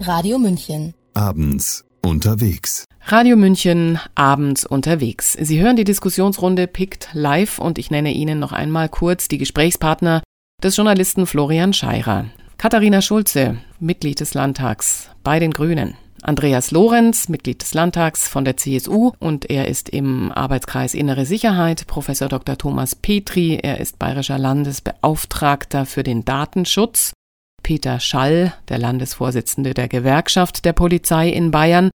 [0.00, 0.94] Radio München.
[1.14, 2.84] Abends unterwegs.
[3.06, 5.36] Radio München abends unterwegs.
[5.40, 10.22] Sie hören die Diskussionsrunde Picked Live und ich nenne Ihnen noch einmal kurz die Gesprächspartner
[10.62, 12.26] des Journalisten Florian Scheirer.
[12.60, 15.94] Katharina Schulze, Mitglied des Landtags bei den Grünen.
[16.20, 21.86] Andreas Lorenz, Mitglied des Landtags von der CSU und er ist im Arbeitskreis Innere Sicherheit.
[21.86, 22.58] Professor Dr.
[22.58, 27.14] Thomas Petri, er ist bayerischer Landesbeauftragter für den Datenschutz.
[27.62, 31.88] Peter Schall, der Landesvorsitzende der Gewerkschaft der Polizei in Bayern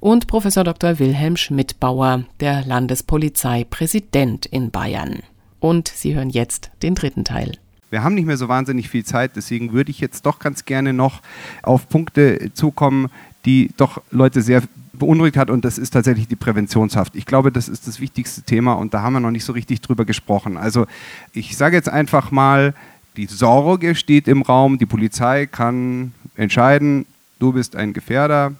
[0.00, 1.00] und Professor Dr.
[1.00, 5.24] Wilhelm Schmidbauer, der Landespolizeipräsident in Bayern.
[5.58, 7.58] Und Sie hören jetzt den dritten Teil.
[7.92, 10.94] Wir haben nicht mehr so wahnsinnig viel Zeit, deswegen würde ich jetzt doch ganz gerne
[10.94, 11.20] noch
[11.62, 13.10] auf Punkte zukommen,
[13.44, 14.62] die doch Leute sehr
[14.94, 17.14] beunruhigt hat und das ist tatsächlich die Präventionshaft.
[17.16, 19.82] Ich glaube, das ist das wichtigste Thema und da haben wir noch nicht so richtig
[19.82, 20.56] drüber gesprochen.
[20.56, 20.86] Also
[21.34, 22.72] ich sage jetzt einfach mal,
[23.18, 27.04] die Sorge steht im Raum, die Polizei kann entscheiden,
[27.40, 28.54] du bist ein Gefährder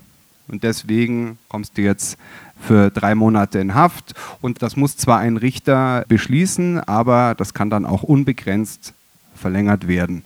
[0.48, 2.18] und deswegen kommst du jetzt
[2.60, 4.12] für drei Monate in Haft
[4.42, 8.92] und das muss zwar ein Richter beschließen, aber das kann dann auch unbegrenzt
[9.34, 10.24] verlängert werden.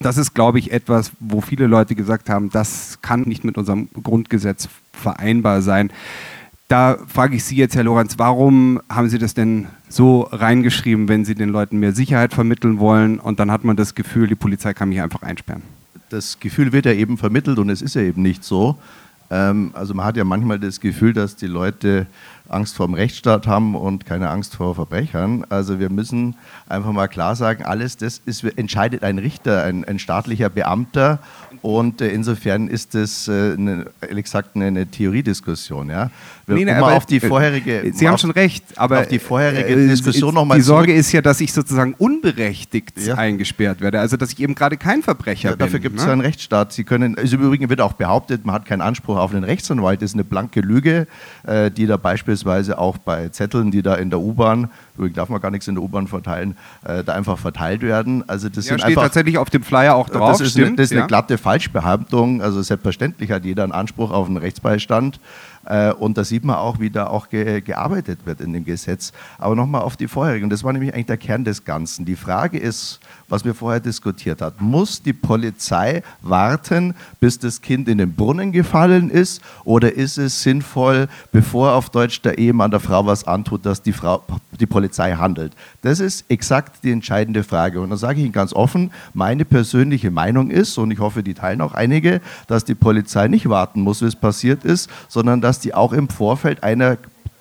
[0.00, 3.88] Das ist, glaube ich, etwas, wo viele Leute gesagt haben, das kann nicht mit unserem
[4.02, 5.90] Grundgesetz vereinbar sein.
[6.68, 11.24] Da frage ich Sie jetzt, Herr Lorenz, warum haben Sie das denn so reingeschrieben, wenn
[11.24, 14.74] Sie den Leuten mehr Sicherheit vermitteln wollen und dann hat man das Gefühl, die Polizei
[14.74, 15.62] kann mich einfach einsperren?
[16.10, 18.76] Das Gefühl wird ja eben vermittelt und es ist ja eben nicht so.
[19.30, 22.06] Ähm, also man hat ja manchmal das Gefühl, dass die Leute
[22.48, 25.44] Angst vor dem Rechtsstaat haben und keine Angst vor Verbrechern.
[25.50, 26.36] Also wir müssen
[26.68, 31.18] einfach mal klar sagen, alles das ist, entscheidet ein Richter, ein, ein staatlicher Beamter
[31.60, 35.90] und äh, insofern ist das äh, eine, ehrlich gesagt eine, eine Theoriediskussion.
[35.90, 36.10] Ja?
[36.46, 39.08] Wir, nee, nee, um aber auf die vorherige, äh, Sie haben schon recht, aber auf
[39.08, 40.56] die vorherige äh, Diskussion nochmal.
[40.56, 43.16] Die Sorge ist ja, dass ich sozusagen unberechtigt ja.
[43.16, 45.66] eingesperrt werde, also dass ich eben gerade kein Verbrecher ja, bin.
[45.66, 46.12] Dafür gibt es ne?
[46.12, 46.72] einen Rechtsstaat.
[46.72, 50.00] Sie können, also im Übrigen wird auch behauptet, man hat keinen Anspruch auf einen Rechtsanwalt.
[50.00, 51.06] Das ist eine blanke Lüge,
[51.46, 54.68] äh, die da beispielsweise auch bei Zetteln, die da in der U-Bahn
[54.98, 58.24] übrigens darf man gar nichts in der U-Bahn verteilen, äh, da einfach verteilt werden.
[58.28, 60.32] Also das ja, sind steht einfach, tatsächlich auf dem Flyer auch drauf.
[60.32, 60.98] Das ist, stimmt, eine, das ist ja.
[60.98, 62.42] eine glatte Falschbehauptung.
[62.42, 65.20] Also selbstverständlich hat jeder einen Anspruch auf einen Rechtsbeistand.
[65.64, 69.12] Äh, und da sieht man auch, wie da auch ge gearbeitet wird in dem Gesetz.
[69.38, 70.50] Aber nochmal auf die vorherigen.
[70.50, 72.04] Das war nämlich eigentlich der Kern des Ganzen.
[72.04, 74.56] Die Frage ist, was wir vorher diskutiert haben.
[74.64, 79.42] Muss die Polizei warten, bis das Kind in den Brunnen gefallen ist?
[79.64, 83.92] Oder ist es sinnvoll, bevor auf Deutsch der Ehemann der Frau was antut, dass die,
[83.92, 84.22] Frau,
[84.58, 85.52] die Polizei handelt?
[85.82, 87.80] Das ist exakt die entscheidende Frage.
[87.80, 91.34] Und da sage ich Ihnen ganz offen, meine persönliche Meinung ist, und ich hoffe, die
[91.34, 95.60] teilen auch einige, dass die Polizei nicht warten muss, wie es passiert ist, sondern dass
[95.60, 96.96] die auch im Vorfeld einer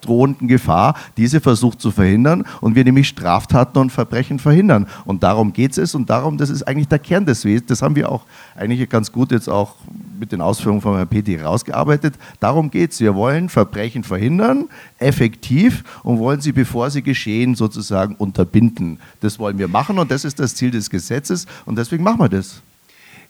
[0.08, 4.88] drohenden Gefahr diese versucht zu verhindern und wir nämlich Straftaten und Verbrechen verhindern.
[5.06, 7.68] Und darum geht es und darum, das ist eigentlich der Kern des Wesens.
[7.68, 8.24] Das haben wir auch
[8.56, 9.76] eigentlich ganz gut jetzt auch
[10.20, 12.16] mit den Ausführungen von Herrn Petty rausgearbeitet.
[12.40, 13.00] Darum geht es.
[13.00, 14.66] Wir wollen Verbrechen verhindern,
[14.98, 19.00] effektiv und wollen sie, bevor sie geschehen, sozusagen unterbinden.
[19.20, 22.30] Das wollen wir machen und das ist das Ziel des Gesetzes und deswegen machen wir
[22.30, 22.62] das.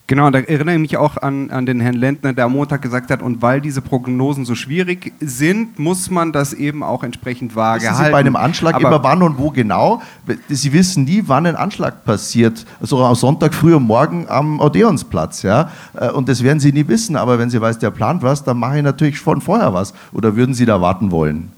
[0.09, 3.11] Genau, da erinnere ich mich auch an, an den Herrn Lentner, der am Montag gesagt
[3.11, 7.81] hat, und weil diese Prognosen so schwierig sind, muss man das eben auch entsprechend vage
[7.81, 8.05] Wissen halten.
[8.05, 10.01] Sie bei einem Anschlag Aber immer wann und wo genau?
[10.47, 12.65] Sie wissen nie, wann ein Anschlag passiert.
[12.79, 15.41] So am Sonntag früh am Morgen am Odeonsplatz.
[15.41, 15.71] Ja?
[15.93, 17.17] Äh, und das werden Sie nie wissen.
[17.17, 19.93] Aber wenn Sie weiß, der plant was, dann mache ich natürlich schon vorher was.
[20.13, 21.51] Oder würden Sie da warten wollen?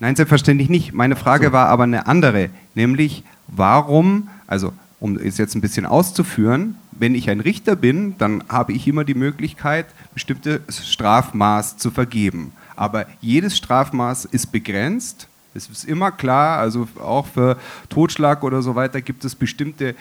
[0.00, 0.92] Nein, selbstverständlich nicht.
[0.92, 1.52] Meine Frage so.
[1.52, 7.30] war aber eine andere, nämlich warum, also um es jetzt ein bisschen auszuführen, wenn ich
[7.30, 12.52] ein Richter bin, dann habe ich immer die Möglichkeit, bestimmtes Strafmaß zu vergeben.
[12.74, 15.28] Aber jedes Strafmaß ist begrenzt.
[15.54, 17.56] Es ist immer klar, also auch für
[17.88, 19.94] Totschlag oder so weiter gibt es bestimmte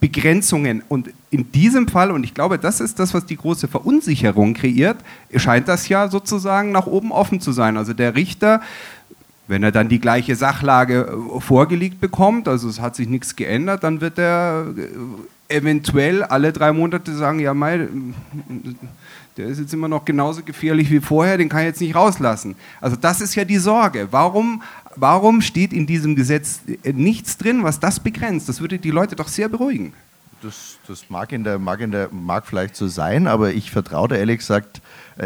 [0.00, 0.82] Begrenzungen.
[0.86, 4.98] Und in diesem Fall, und ich glaube, das ist das, was die große Verunsicherung kreiert,
[5.36, 7.78] scheint das ja sozusagen nach oben offen zu sein.
[7.78, 8.60] Also der Richter
[9.48, 14.00] wenn er dann die gleiche Sachlage vorgelegt bekommt, also es hat sich nichts geändert, dann
[14.00, 14.66] wird er
[15.52, 17.88] eventuell alle drei Monate sagen, ja, Mai,
[19.36, 22.54] der ist jetzt immer noch genauso gefährlich wie vorher, den kann ich jetzt nicht rauslassen.
[22.80, 24.08] Also das ist ja die Sorge.
[24.10, 24.62] Warum,
[24.96, 28.48] warum steht in diesem Gesetz nichts drin, was das begrenzt?
[28.48, 29.92] Das würde die Leute doch sehr beruhigen.
[30.42, 34.08] Das, das mag, in der, mag, in der, mag vielleicht so sein, aber ich vertraue
[34.08, 34.80] da ehrlich gesagt äh,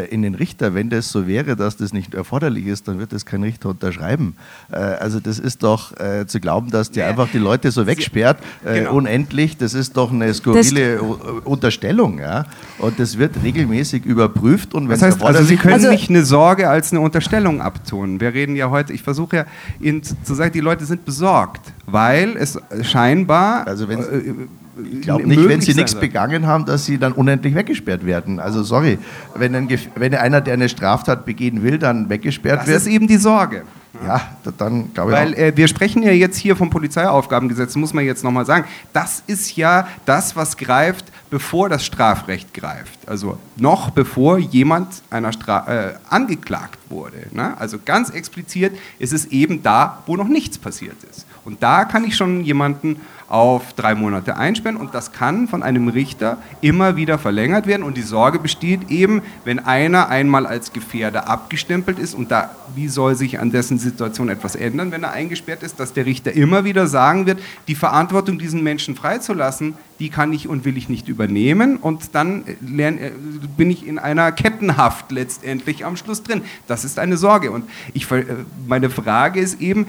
[0.09, 0.73] in den Richter.
[0.73, 4.35] Wenn das so wäre, dass das nicht erforderlich ist, dann wird das kein Richter unterschreiben.
[4.71, 8.37] Äh, also das ist doch äh, zu glauben, dass der einfach die Leute so wegsperrt,
[8.63, 8.93] genau.
[8.93, 11.03] unendlich, das ist doch eine skurrile das
[11.45, 12.19] Unterstellung.
[12.19, 12.45] Ja?
[12.79, 14.73] Und das wird regelmäßig überprüft.
[14.73, 18.19] Und das heißt, also Sie können also nicht eine Sorge als eine Unterstellung abtun.
[18.19, 19.45] Wir reden ja heute, ich versuche ja
[19.79, 23.67] Ihnen zu sagen, die Leute sind besorgt, weil es scheinbar...
[23.67, 24.49] Also wenn
[24.83, 28.39] ich glaube nicht, wenn sie nichts begangen haben, dass sie dann unendlich weggesperrt werden.
[28.39, 28.99] Also sorry,
[29.35, 32.75] wenn, ein, wenn einer, der eine Straftat begehen will, dann weggesperrt das wird.
[32.77, 33.63] Das ist eben die Sorge.
[34.05, 34.21] Ja,
[34.57, 38.23] dann glaube ich Weil äh, wir sprechen ja jetzt hier vom Polizeiaufgabengesetz, muss man jetzt
[38.23, 38.65] nochmal sagen.
[38.93, 43.07] Das ist ja das, was greift, bevor das Strafrecht greift.
[43.07, 47.27] Also noch bevor jemand einer Stra äh, angeklagt wurde.
[47.31, 47.55] Ne?
[47.59, 51.25] Also ganz explizit ist es eben da, wo noch nichts passiert ist.
[51.43, 55.89] Und da kann ich schon jemanden auf drei Monate einsperren und das kann von einem
[55.89, 57.83] Richter immer wieder verlängert werden.
[57.83, 62.13] Und die Sorge besteht eben, wenn einer einmal als Gefährder abgestempelt ist.
[62.13, 65.93] Und da, wie soll sich an dessen Situation etwas ändern, wenn er eingesperrt ist, dass
[65.93, 70.63] der Richter immer wieder sagen wird, die Verantwortung, diesen Menschen freizulassen, die kann ich und
[70.63, 71.77] will ich nicht übernehmen.
[71.77, 73.11] Und dann lern, äh,
[73.57, 76.43] bin ich in einer Kettenhaft letztendlich am Schluss drin.
[76.67, 77.51] Das ist eine Sorge.
[77.51, 78.23] Und ich, äh,
[78.67, 79.87] meine Frage ist eben,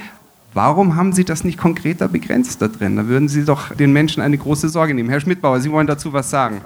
[0.58, 2.96] Warum haben Sie das nicht konkreter begrenzt da drin?
[2.96, 5.08] Da würden Sie doch den Menschen eine große Sorge nehmen.
[5.08, 6.62] Herr Schmidbauer, Sie wollen dazu was sagen.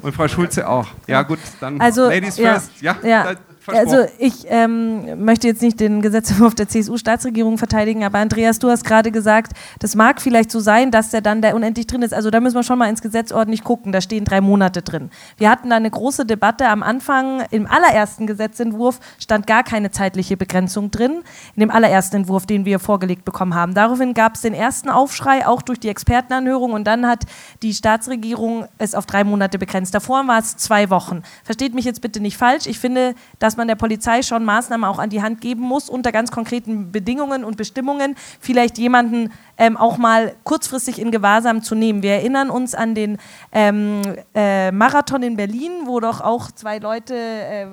[0.00, 0.86] Und Frau Schulze auch.
[1.06, 2.80] Ja gut, dann also, Ladies ja, first.
[2.80, 3.34] Ja, ja.
[3.66, 8.84] Also ich ähm, möchte jetzt nicht den Gesetzentwurf der CSU-Staatsregierung verteidigen, aber Andreas, du hast
[8.84, 12.12] gerade gesagt, das mag vielleicht so sein, dass der dann da unendlich drin ist.
[12.12, 13.92] Also da müssen wir schon mal ins Gesetz ordentlich gucken.
[13.92, 15.10] Da stehen drei Monate drin.
[15.36, 17.42] Wir hatten da eine große Debatte am Anfang.
[17.50, 21.22] Im allerersten Gesetzentwurf stand gar keine zeitliche Begrenzung drin.
[21.54, 23.74] In dem allerersten Entwurf, den wir vorgelegt bekommen haben.
[23.74, 26.72] Daraufhin gab es den ersten Aufschrei, auch durch die Expertenanhörung.
[26.72, 27.24] Und dann hat
[27.62, 29.94] die Staatsregierung es auf drei Monate begrenzt.
[29.94, 31.22] Davor war es zwei Wochen.
[31.44, 32.66] Versteht mich jetzt bitte nicht falsch.
[32.66, 35.88] Ich finde, dass dass man der Polizei schon Maßnahmen auch an die Hand geben muss,
[35.88, 41.76] unter ganz konkreten Bedingungen und Bestimmungen, vielleicht jemanden ähm, auch mal kurzfristig in Gewahrsam zu
[41.76, 42.02] nehmen.
[42.02, 43.18] Wir erinnern uns an den
[43.52, 44.02] ähm,
[44.34, 47.66] äh, Marathon in Berlin, wo doch auch zwei Leute äh,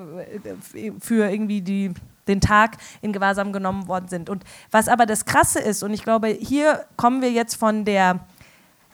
[1.00, 1.92] für irgendwie die
[2.28, 4.30] den Tag in Gewahrsam genommen worden sind.
[4.30, 8.20] Und was aber das Krasse ist, und ich glaube, hier kommen wir jetzt von der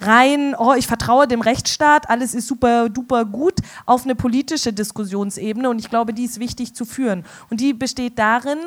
[0.01, 3.55] rein, oh, ich vertraue dem Rechtsstaat, alles ist super duper gut,
[3.87, 5.69] auf eine politische Diskussionsebene.
[5.69, 7.25] Und ich glaube, die ist wichtig zu führen.
[7.51, 8.59] Und die besteht darin,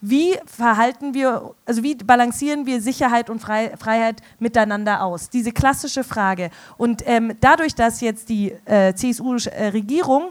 [0.00, 5.28] wie verhalten wir, also wie balancieren wir Sicherheit und Freiheit miteinander aus?
[5.28, 6.50] Diese klassische Frage.
[6.76, 10.30] Und ähm, dadurch, dass jetzt die äh, CSU-Regierung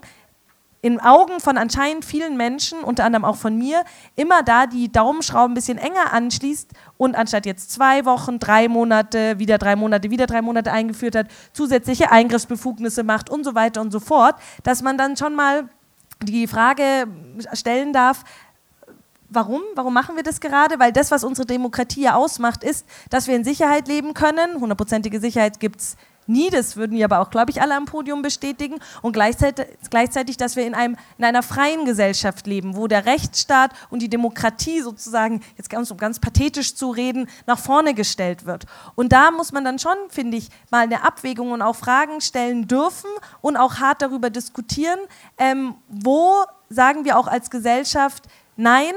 [0.82, 3.84] in Augen von anscheinend vielen Menschen, unter anderem auch von mir,
[4.15, 9.39] immer da die Daumenschrauben ein bisschen enger anschließt und anstatt jetzt zwei Wochen, drei Monate,
[9.39, 13.91] wieder drei Monate, wieder drei Monate eingeführt hat, zusätzliche Eingriffsbefugnisse macht und so weiter und
[13.91, 15.69] so fort, dass man dann schon mal
[16.23, 17.07] die Frage
[17.53, 18.23] stellen darf,
[19.30, 19.61] Warum?
[19.75, 20.80] Warum machen wir das gerade?
[20.80, 24.61] Weil das, was unsere Demokratie ja ausmacht, ist, dass wir in Sicherheit leben können.
[24.61, 25.97] Hundertprozentige Sicherheit gibt es
[26.28, 28.80] nie, das würden ja aber auch, glaube ich, alle am Podium bestätigen.
[29.01, 33.71] Und gleichzeitig, gleichzeitig, dass wir in, einem, in einer freien Gesellschaft leben, wo der Rechtsstaat
[33.89, 38.65] und die Demokratie sozusagen, jetzt ganz, um ganz pathetisch zu reden, nach vorne gestellt wird.
[38.95, 42.67] Und da muss man dann schon, finde ich, mal eine Abwägung und auch Fragen stellen
[42.67, 43.09] dürfen
[43.41, 44.99] und auch hart darüber diskutieren,
[45.38, 48.23] ähm, wo sagen wir auch als Gesellschaft,
[48.55, 48.93] nein,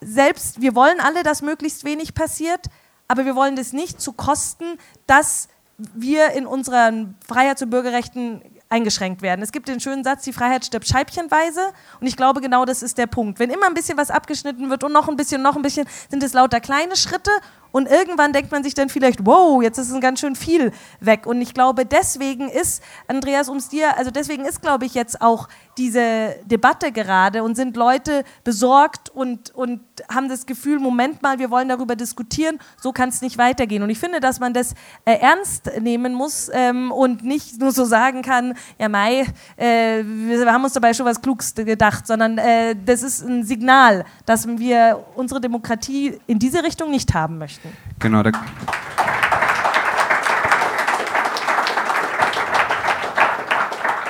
[0.00, 2.66] selbst wir wollen alle, dass möglichst wenig passiert,
[3.08, 9.22] aber wir wollen das nicht zu Kosten, dass wir in unseren Freiheits- und Bürgerrechten eingeschränkt
[9.22, 9.42] werden.
[9.42, 11.72] Es gibt den schönen Satz, die Freiheit stirbt scheibchenweise.
[12.00, 13.38] Und ich glaube, genau das ist der Punkt.
[13.38, 16.22] Wenn immer ein bisschen was abgeschnitten wird und noch ein bisschen, noch ein bisschen, sind
[16.22, 17.30] es lauter kleine Schritte
[17.74, 20.70] und irgendwann denkt man sich dann vielleicht, wow, jetzt ist es ganz schön viel
[21.00, 21.26] weg.
[21.26, 25.48] Und ich glaube, deswegen ist, Andreas, ums dir, also deswegen ist, glaube ich, jetzt auch
[25.76, 31.50] diese Debatte gerade und sind Leute besorgt und, und haben das Gefühl, Moment mal, wir
[31.50, 33.82] wollen darüber diskutieren, so kann es nicht weitergehen.
[33.82, 37.84] Und ich finde, dass man das äh, ernst nehmen muss ähm, und nicht nur so
[37.84, 42.76] sagen kann, ja Mai, äh, wir haben uns dabei schon was Kluges gedacht, sondern äh,
[42.86, 47.63] das ist ein Signal, dass wir unsere Demokratie in diese Richtung nicht haben möchten.
[47.98, 48.22] Genau.
[48.22, 48.32] Da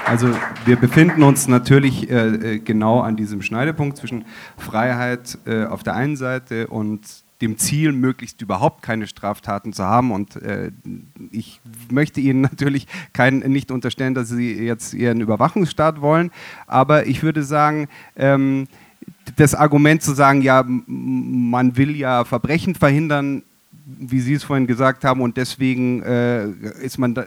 [0.07, 0.29] also
[0.65, 4.25] wir befinden uns natürlich äh, äh, genau an diesem Schneidepunkt zwischen
[4.57, 10.13] Freiheit äh, auf der einen Seite und dem Ziel, möglichst überhaupt keine Straftaten zu haben.
[10.13, 10.71] Und äh,
[11.31, 16.31] ich möchte Ihnen natürlich kein, nicht unterstellen, dass Sie jetzt Ihren Überwachungsstaat wollen,
[16.67, 18.67] aber ich würde sagen, ähm,
[19.37, 23.43] das Argument zu sagen, ja, man will ja Verbrechen verhindern,
[23.87, 26.49] wie Sie es vorhin gesagt haben, und deswegen äh,
[26.83, 27.27] ist man da, äh,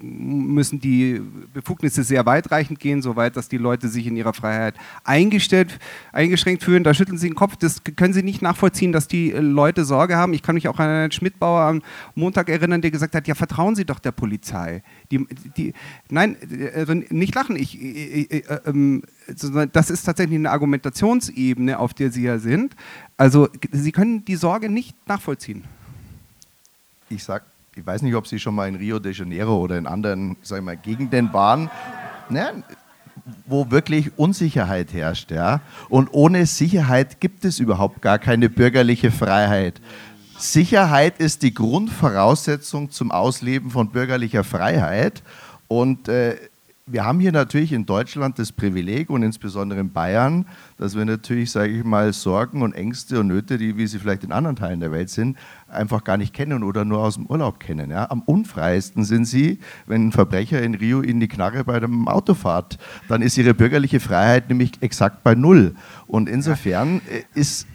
[0.00, 1.20] müssen die
[1.52, 4.74] Befugnisse sehr weitreichend gehen, soweit, dass die Leute sich in ihrer Freiheit
[5.04, 5.78] eingestellt,
[6.12, 6.82] eingeschränkt fühlen.
[6.82, 7.56] Da schütteln Sie den Kopf.
[7.56, 10.32] Das können Sie nicht nachvollziehen, dass die Leute Sorge haben.
[10.32, 11.82] Ich kann mich auch an einen Schmidtbauer am
[12.16, 14.82] Montag erinnern, der gesagt hat: Ja, vertrauen Sie doch der Polizei.
[15.12, 15.24] Die,
[15.56, 15.72] die,
[16.10, 16.36] nein,
[16.74, 17.54] also nicht lachen.
[17.54, 19.02] Ich, ich, ich, äh, ähm,
[19.72, 22.74] das ist tatsächlich eine Argumentationsebene, auf der Sie ja sind.
[23.16, 25.64] Also Sie können die Sorge nicht nachvollziehen.
[27.08, 27.44] Ich sag,
[27.74, 30.58] ich weiß nicht, ob Sie schon mal in Rio de Janeiro oder in anderen sag
[30.58, 31.70] ich mal, Gegenden waren,
[32.28, 32.64] ne,
[33.46, 35.30] wo wirklich Unsicherheit herrscht.
[35.30, 35.60] Ja?
[35.88, 39.80] Und ohne Sicherheit gibt es überhaupt gar keine bürgerliche Freiheit.
[40.38, 45.22] Sicherheit ist die Grundvoraussetzung zum Ausleben von bürgerlicher Freiheit.
[45.68, 46.36] Und äh,
[46.88, 51.50] wir haben hier natürlich in Deutschland das Privileg und insbesondere in Bayern, dass wir natürlich,
[51.50, 54.78] sage ich mal, Sorgen und Ängste und Nöte, die wie sie vielleicht in anderen Teilen
[54.78, 57.90] der Welt sind, einfach gar nicht kennen oder nur aus dem Urlaub kennen.
[57.90, 58.08] Ja?
[58.08, 62.34] Am unfreiesten sind sie, wenn ein Verbrecher in Rio ihnen die Knarre bei dem Auto
[62.34, 62.78] fährt.
[63.08, 65.74] Dann ist ihre bürgerliche Freiheit nämlich exakt bei Null.
[66.06, 67.66] Und insofern äh, ist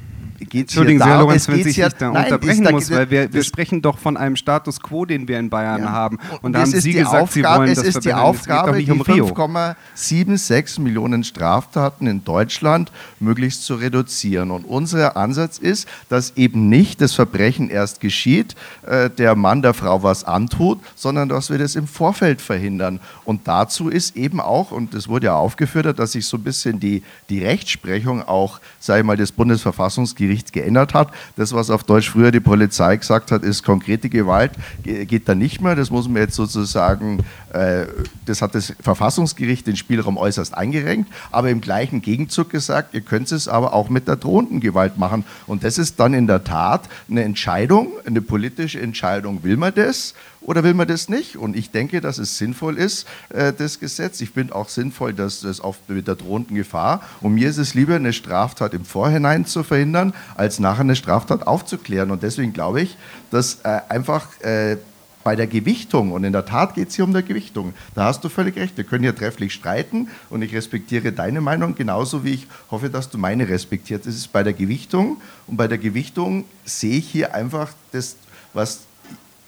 [0.50, 3.82] geht's Entschuldigen Sie, Herr Lorenz, wenn ich da unterbrechen nein, muss, weil wir, wir sprechen
[3.82, 5.92] doch von einem Status quo, den wir in Bayern ja.
[5.92, 6.18] haben.
[6.42, 9.02] Und, da haben Sie gesagt, Aufgabe, Sie wollen es das ist die Aufgabe, die um
[9.02, 14.52] 5,76 Millionen Straftaten in Deutschland möglichst zu reduzieren.
[14.52, 19.74] Und unser Ansatz ist, dass eben nicht das Verbrechen erst geschieht, äh, der Mann der
[19.74, 23.00] Frau was antut, sondern dass wir das im Vorfeld verhindern.
[23.26, 26.80] Und dazu ist eben auch, und das wurde ja aufgeführt, dass sich so ein bisschen
[26.80, 31.10] die, die Rechtsprechung auch, sage ich mal, des Bundesverfassungsgerichts geändert hat.
[31.36, 34.52] Das, was auf Deutsch früher die Polizei gesagt hat, ist konkrete Gewalt,
[34.84, 35.76] geht da nicht mehr.
[35.76, 37.20] Das muss man jetzt sozusagen,
[37.54, 37.86] äh,
[38.26, 43.32] das hat das Verfassungsgericht den Spielraum äußerst eingerenkt, aber im gleichen Gegenzug gesagt, ihr könnt
[43.32, 45.24] es aber auch mit der drohenden Gewalt machen.
[45.48, 49.44] Und das ist dann in der Tat eine Entscheidung, eine politische Entscheidung.
[49.44, 50.14] Will man das?
[50.42, 51.38] Oder will man das nicht?
[51.38, 54.22] Und ich denke, dass es sinnvoll ist, äh, das Gesetz.
[54.22, 57.02] Ich finde auch sinnvoll, dass das oft mit der drohenden Gefahr.
[57.22, 61.46] Und mir ist es lieber, eine Straftat im Vorhinein zu verhindern, als nachher eine Straftat
[61.46, 62.10] aufzuklären.
[62.10, 62.98] Und deswegen glaube ich,
[63.30, 64.78] dass äh, einfach äh,
[65.24, 68.24] bei der Gewichtung, und in der Tat geht es hier um der Gewichtung, da hast
[68.24, 72.34] du völlig recht, wir können hier trefflich streiten und ich respektiere deine Meinung genauso wie
[72.34, 74.08] ich hoffe, dass du meine respektierst.
[74.08, 78.16] Es ist bei der Gewichtung und bei der Gewichtung sehe ich hier einfach das,
[78.54, 78.82] was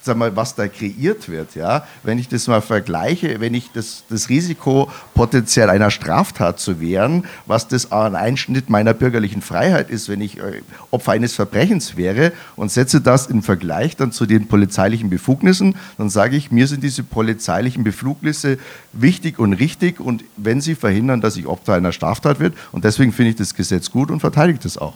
[0.04, 1.54] sag mal, was da kreiert wird.
[1.54, 1.86] Ja?
[2.02, 7.24] Wenn ich das mal vergleiche, wenn ich das, das Risiko potenziell einer Straftat zu wehren,
[7.46, 12.32] was das ein Einschnitt meiner bürgerlichen Freiheit ist, wenn ich äh, Opfer eines Verbrechens wäre
[12.56, 16.82] und setze das im Vergleich dann zu den polizeilichen Befugnissen, dann sage ich, mir sind
[16.82, 18.58] diese polizeilichen Befugnisse
[18.92, 23.12] wichtig und richtig und wenn sie verhindern, dass ich Opfer einer Straftat wird und deswegen
[23.12, 24.94] finde ich das Gesetz gut und verteidige das auch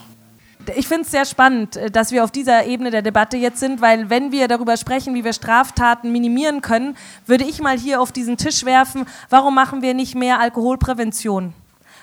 [0.77, 3.81] ich finde es sehr spannend, äh, dass wir auf dieser Ebene der Debatte jetzt sind,
[3.81, 6.97] weil wenn wir darüber sprechen, wie wir Straftaten minimieren können,
[7.27, 10.41] würde ich mal hier auf diesen Tisch werfen, warum machen wir nicht mehr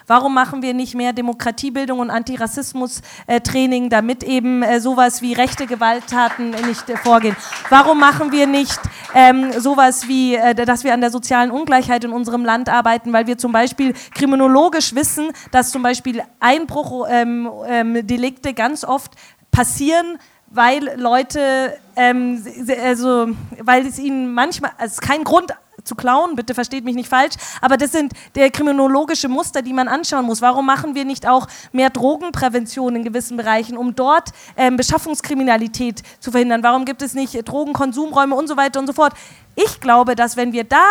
[0.08, 6.52] Warum machen wir nicht mehr Demokratiebildung und Antirassismus-Training, damit eben äh, sowas wie rechte Gewalttaten
[6.68, 7.36] nicht äh, vorgehen?
[7.70, 8.80] Warum machen wir nicht
[9.16, 13.26] ähm, sowas wie, äh, dass wir an der sozialen Ungleichheit in unserem Land arbeiten, weil
[13.26, 19.14] wir zum Beispiel kriminologisch wissen, dass zum Beispiel Einbruchdelikte ähm, ähm, ganz oft
[19.52, 22.44] passieren, weil Leute, ähm,
[22.84, 23.30] also,
[23.60, 25.54] weil es ihnen manchmal, es ist kein Grund
[25.86, 29.88] zu klauen, bitte versteht mich nicht falsch, aber das sind der kriminologische Muster, die man
[29.88, 30.42] anschauen muss.
[30.42, 36.32] Warum machen wir nicht auch mehr Drogenprävention in gewissen Bereichen, um dort ähm, Beschaffungskriminalität zu
[36.32, 36.64] verhindern?
[36.64, 39.14] Warum gibt es nicht Drogenkonsumräume und so weiter und so fort?
[39.56, 40.86] Ich glaube, dass wenn wir da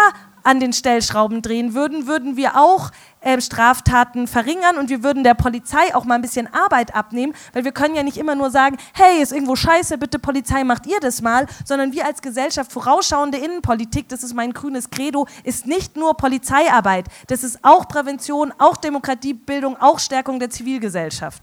[0.44, 2.90] an den Stellschrauben drehen würden, würden wir auch
[3.24, 7.64] äh, Straftaten verringern und wir würden der Polizei auch mal ein bisschen Arbeit abnehmen, weil
[7.64, 11.00] wir können ja nicht immer nur sagen, hey, ist irgendwo scheiße, bitte Polizei, macht ihr
[11.00, 15.96] das mal, sondern wir als Gesellschaft vorausschauende Innenpolitik, das ist mein grünes Credo, ist nicht
[15.96, 21.42] nur Polizeiarbeit, das ist auch Prävention, auch Demokratiebildung, auch Stärkung der Zivilgesellschaft.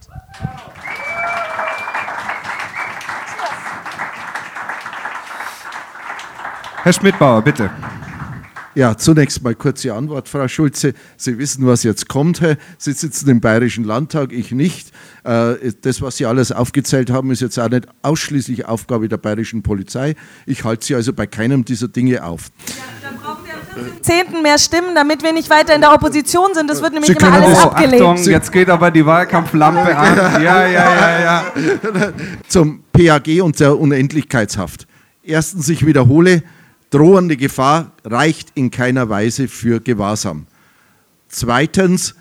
[6.83, 7.69] Herr Schmidbauer, bitte.
[8.73, 10.93] Ja, zunächst mal kurze Antwort, Frau Schulze.
[11.17, 12.41] Sie wissen, was jetzt kommt.
[12.77, 14.91] Sie sitzen im Bayerischen Landtag, ich nicht.
[15.23, 19.61] Äh, das, was Sie alles aufgezählt haben, ist jetzt auch nicht ausschließlich Aufgabe der bayerischen
[19.61, 20.15] Polizei.
[20.45, 22.49] Ich halte Sie also bei keinem dieser Dinge auf.
[22.67, 26.53] Ja, dann brauchen wir am Zehnten mehr Stimmen, damit wir nicht weiter in der Opposition
[26.53, 26.69] sind.
[26.69, 28.01] Das wird nämlich immer alles das, abgelehnt.
[28.01, 30.41] Achtung, jetzt geht aber die Wahlkampflampe an.
[30.41, 31.43] Ja, ja, ja, ja.
[32.47, 34.87] Zum PAG und der Unendlichkeitshaft.
[35.23, 36.43] Erstens, ich wiederhole,
[36.91, 40.45] drohende Gefahr reicht in keiner Weise für Gewahrsam.
[41.27, 42.15] Zweitens,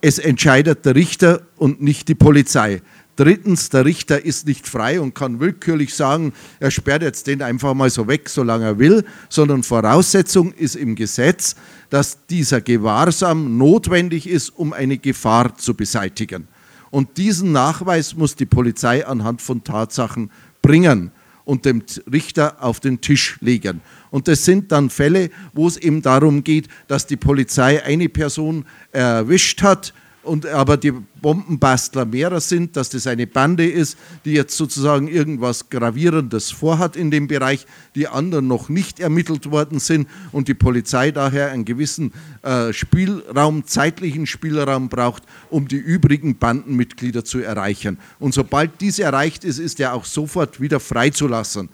[0.00, 2.82] es entscheidet der Richter und nicht die Polizei.
[3.16, 7.74] Drittens, der Richter ist nicht frei und kann willkürlich sagen, er sperrt jetzt den einfach
[7.74, 11.54] mal so weg, solange er will, sondern Voraussetzung ist im Gesetz,
[11.90, 16.48] dass dieser Gewahrsam notwendig ist, um eine Gefahr zu beseitigen.
[16.90, 20.30] Und diesen Nachweis muss die Polizei anhand von Tatsachen
[20.62, 21.10] bringen
[21.44, 23.80] und dem Richter auf den Tisch legen.
[24.12, 28.66] Und das sind dann Fälle, wo es eben darum geht, dass die Polizei eine Person
[28.92, 29.92] erwischt hat,
[30.22, 35.68] und aber die Bombenbastler mehrer sind, dass das eine Bande ist, die jetzt sozusagen irgendwas
[35.68, 41.10] Gravierendes vorhat in dem Bereich, die anderen noch nicht ermittelt worden sind und die Polizei
[41.10, 47.98] daher einen gewissen äh, Spielraum, zeitlichen Spielraum braucht, um die übrigen Bandenmitglieder zu erreichen.
[48.20, 51.68] Und sobald dies erreicht ist, ist er auch sofort wieder freizulassen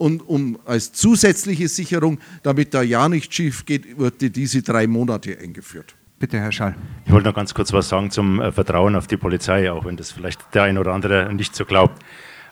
[0.00, 5.36] und um als zusätzliche Sicherung, damit da ja nicht schief geht, wurde diese drei Monate
[5.38, 5.94] eingeführt.
[6.18, 6.74] Bitte, Herr Schall.
[7.04, 9.98] Ich wollte noch ganz kurz was sagen zum äh, Vertrauen auf die Polizei, auch wenn
[9.98, 12.02] das vielleicht der ein oder andere nicht so glaubt.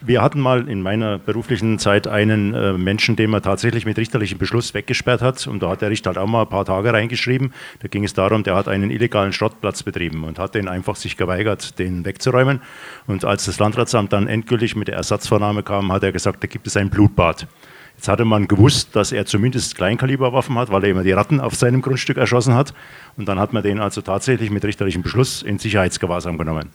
[0.01, 4.39] Wir hatten mal in meiner beruflichen Zeit einen äh, Menschen, den man tatsächlich mit richterlichem
[4.39, 5.49] Beschluss weggesperrt hat.
[5.49, 7.53] Und da hat der Richter halt auch mal ein paar Tage reingeschrieben.
[7.81, 11.17] Da ging es darum, der hat einen illegalen Schrottplatz betrieben und hat den einfach sich
[11.17, 12.61] geweigert, den wegzuräumen.
[13.09, 16.69] Und als das Landratsamt dann endgültig mit der Ersatzvornahme kam, hat er gesagt, da gibt
[16.69, 17.49] es ein Blutbad.
[17.97, 21.57] Jetzt hatte man gewusst, dass er zumindest Kleinkaliberwaffen hat, weil er immer die Ratten auf
[21.57, 22.73] seinem Grundstück erschossen hat.
[23.17, 26.71] Und dann hat man den also tatsächlich mit richterlichem Beschluss in Sicherheitsgewahrsam genommen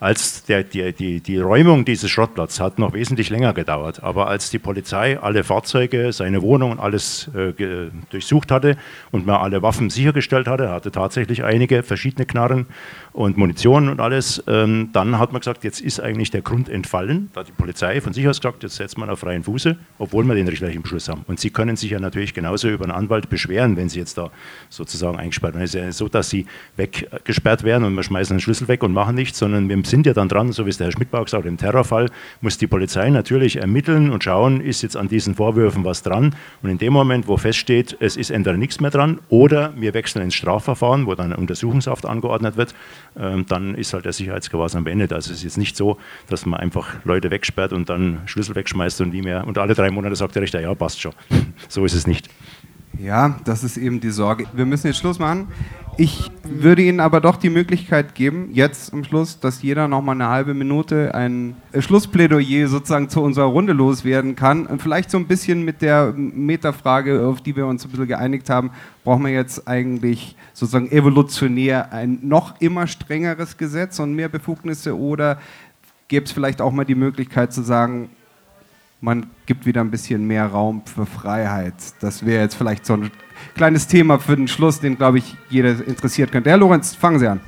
[0.00, 4.02] als der, die, die, die Räumung dieses Schrottplatzes hat noch wesentlich länger gedauert.
[4.02, 7.52] Aber als die Polizei alle Fahrzeuge, seine Wohnung und alles äh,
[8.08, 8.76] durchsucht hatte
[9.10, 12.66] und man alle Waffen sichergestellt hatte, hatte tatsächlich einige verschiedene Knarren
[13.12, 17.28] und Munition und alles, ähm, dann hat man gesagt, jetzt ist eigentlich der Grund entfallen.
[17.32, 20.24] Da hat die Polizei von sich aus gesagt, jetzt setzt man auf freien Fuße, obwohl
[20.24, 21.24] wir den richterlichen Beschluss haben.
[21.26, 24.30] Und sie können sich ja natürlich genauso über einen Anwalt beschweren, wenn sie jetzt da
[24.68, 25.64] sozusagen eingesperrt werden.
[25.64, 26.46] Es ist ja so, dass sie
[26.76, 30.12] weggesperrt werden und wir schmeißen den Schlüssel weg und machen nichts, sondern wir sind ja
[30.12, 33.10] dann dran, so wie es der Herr Schmidbauer gesagt hat, im Terrorfall muss die Polizei
[33.10, 36.36] natürlich ermitteln und schauen, ist jetzt an diesen Vorwürfen was dran.
[36.62, 40.22] Und in dem Moment, wo feststeht, es ist entweder nichts mehr dran oder wir wechseln
[40.22, 42.74] ins Strafverfahren, wo dann Untersuchungshaft angeordnet wird,
[43.14, 45.12] dann ist halt der Sicherheitsgewahrsam beendet.
[45.12, 45.98] Also es ist jetzt nicht so,
[46.28, 49.46] dass man einfach Leute wegsperrt und dann Schlüssel wegschmeißt und nie mehr.
[49.46, 51.12] Und alle drei Monate sagt der Richter, ja, passt schon.
[51.68, 52.28] so ist es nicht.
[52.98, 54.46] Ja, das ist eben die Sorge.
[54.52, 55.48] Wir müssen jetzt Schluss machen.
[55.96, 60.12] Ich würde Ihnen aber doch die Möglichkeit geben, jetzt am Schluss, dass jeder noch mal
[60.12, 64.66] eine halbe Minute ein Schlussplädoyer sozusagen zu unserer Runde loswerden kann.
[64.66, 68.48] Und vielleicht so ein bisschen mit der Metafrage, auf die wir uns ein bisschen geeinigt
[68.48, 68.70] haben,
[69.04, 75.38] brauchen wir jetzt eigentlich sozusagen evolutionär ein noch immer strengeres Gesetz und mehr Befugnisse oder
[76.08, 78.08] gäbe es vielleicht auch mal die Möglichkeit zu sagen,
[79.00, 81.74] man gibt wieder ein bisschen mehr Raum für Freiheit.
[82.00, 83.10] Das wäre jetzt vielleicht so ein
[83.54, 86.50] kleines Thema für den Schluss, den, glaube ich, jeder interessiert könnte.
[86.50, 87.40] Herr Lorenz, fangen Sie an.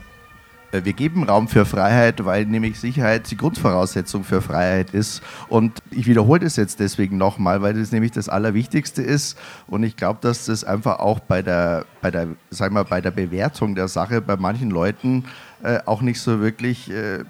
[0.72, 5.22] Äh, wir geben Raum für Freiheit, weil nämlich Sicherheit die Grundvoraussetzung für Freiheit ist.
[5.48, 9.38] Und ich wiederhole das jetzt deswegen nochmal, weil das nämlich das Allerwichtigste ist.
[9.66, 13.10] Und ich glaube, dass das einfach auch bei der, bei der, sag mal, bei der
[13.10, 15.24] Bewertung der Sache bei manchen Leuten
[15.62, 17.24] äh, auch nicht so wirklich äh,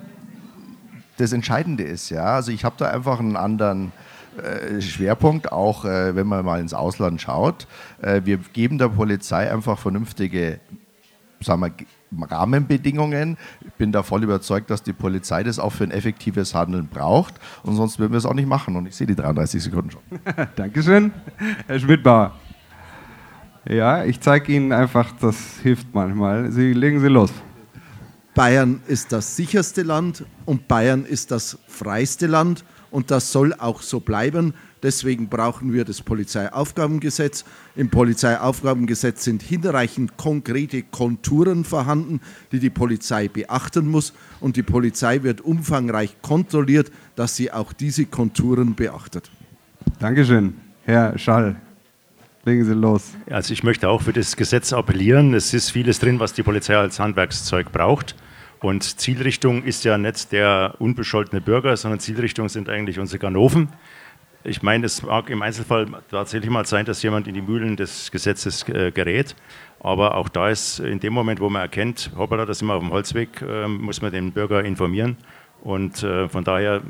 [1.17, 2.11] das Entscheidende ist.
[2.11, 2.37] Ja?
[2.37, 3.93] Also ich habe da einfach einen anderen
[4.81, 7.67] Schwerpunkt, auch äh, wenn man mal ins Ausland schaut.
[8.01, 10.61] Äh, wir geben der Polizei einfach vernünftige
[11.45, 13.37] sagen wir, Rahmenbedingungen.
[13.61, 17.35] Ich bin da voll überzeugt, dass die Polizei das auch für ein effektives Handeln braucht.
[17.63, 18.77] Und sonst würden wir es auch nicht machen.
[18.77, 20.03] Und ich sehe die 33 Sekunden schon.
[20.57, 21.13] Dankeschön,
[21.67, 22.33] Herr Schmidbauer.
[23.69, 26.51] Ja, ich zeige Ihnen einfach, das hilft manchmal.
[26.51, 27.31] Sie legen Sie los.
[28.35, 33.83] Bayern ist das sicherste Land und Bayern ist das freiste Land und das soll auch
[33.83, 34.55] so bleiben.
[34.83, 37.45] Deswegen brauchen wir das Polizeiaufgabengesetz.
[37.75, 42.21] Im Polizeiaufgabengesetz sind hinreichend konkrete Konturen vorhanden,
[42.53, 44.13] die die Polizei beachten muss.
[44.41, 49.31] Und die Polizei wird umfangreich kontrolliert, dass sie auch diese Konturen beachtet.
[49.99, 51.57] Dankeschön, Herr Schall.
[52.45, 53.13] Legen Sie los.
[53.31, 55.33] Also ich möchte auch für das Gesetz appellieren.
[55.33, 58.17] Es ist vieles drin, was die Polizei als Handwerkszeug braucht.
[58.63, 63.69] Und Zielrichtung ist ja nicht der unbescholtene Bürger, sondern Zielrichtung sind eigentlich unsere Ganoven.
[64.45, 68.11] Ich meine, es mag im Einzelfall tatsächlich mal sein, dass jemand in die Mühlen des
[68.13, 69.35] Gesetzes äh, gerät.
[69.81, 72.83] Aber auch da ist in dem Moment, wo man erkennt, hoppala, da sind wir auf
[72.83, 75.17] dem Holzweg, äh, muss man den Bürger informieren.
[75.63, 76.83] Und äh, von daher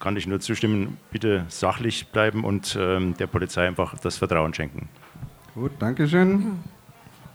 [0.00, 4.88] kann ich nur zustimmen, bitte sachlich bleiben und ähm, der Polizei einfach das Vertrauen schenken.
[5.54, 6.58] Gut, Dankeschön.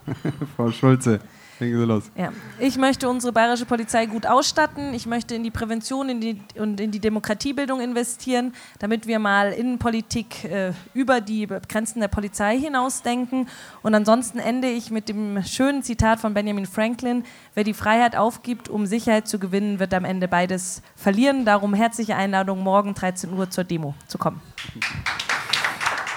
[0.55, 1.21] Frau Schulze.
[1.59, 2.11] Legen Sie los.
[2.15, 2.31] Ja.
[2.59, 4.93] Ich möchte unsere bayerische Polizei gut ausstatten.
[4.93, 9.51] Ich möchte in die Prävention in die, und in die Demokratiebildung investieren, damit wir mal
[9.53, 13.47] Innenpolitik äh, über die Grenzen der Polizei hinausdenken.
[13.81, 17.23] Und ansonsten ende ich mit dem schönen Zitat von Benjamin Franklin:
[17.55, 21.43] Wer die Freiheit aufgibt, um Sicherheit zu gewinnen, wird am Ende beides verlieren.
[21.43, 24.41] Darum herzliche Einladung, morgen 13 Uhr zur Demo zu kommen.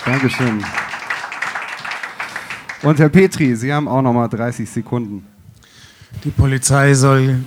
[0.05, 0.62] Dankeschön.
[2.82, 5.30] Und Herr Petri, Sie haben auch noch mal 30 Sekunden.
[6.24, 7.44] Die Polizei soll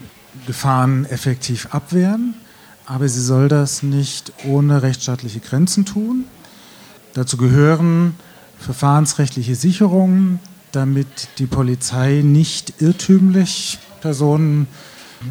[0.47, 2.33] Gefahren effektiv abwehren,
[2.85, 6.25] aber sie soll das nicht ohne rechtsstaatliche Grenzen tun.
[7.13, 8.15] Dazu gehören
[8.57, 10.39] verfahrensrechtliche Sicherungen,
[10.71, 14.67] damit die Polizei nicht irrtümlich Personen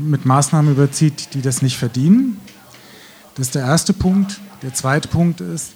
[0.01, 2.41] mit Maßnahmen überzieht, die das nicht verdienen.
[3.35, 4.41] Das ist der erste Punkt.
[4.62, 5.72] Der zweite Punkt ist,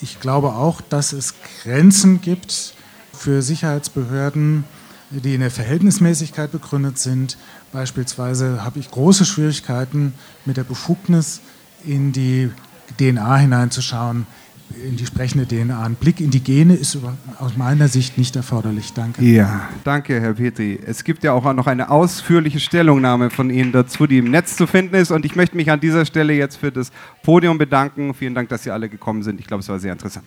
[0.00, 2.74] ich glaube auch, dass es Grenzen gibt
[3.12, 4.64] für Sicherheitsbehörden,
[5.10, 7.36] die in der Verhältnismäßigkeit begründet sind.
[7.72, 11.40] Beispielsweise habe ich große Schwierigkeiten mit der Befugnis
[11.84, 12.50] in die
[12.98, 14.26] DNA hineinzuschauen.
[14.84, 15.80] in die sprechende DNA.
[15.80, 16.98] Ein Blick in die Gene ist
[17.38, 18.92] aus meiner Sicht nicht erforderlich.
[18.92, 19.22] Danke.
[19.22, 20.78] Ja, danke, Herr Petri.
[20.84, 24.66] Es gibt ja auch noch eine ausführliche Stellungnahme von Ihnen dazu, die im Netz zu
[24.66, 25.12] finden ist.
[25.12, 26.90] Und ich möchte mich an dieser Stelle jetzt für das
[27.22, 28.12] Podium bedanken.
[28.12, 29.38] Vielen Dank, dass Sie alle gekommen sind.
[29.38, 30.26] Ich glaube, es war sehr interessant.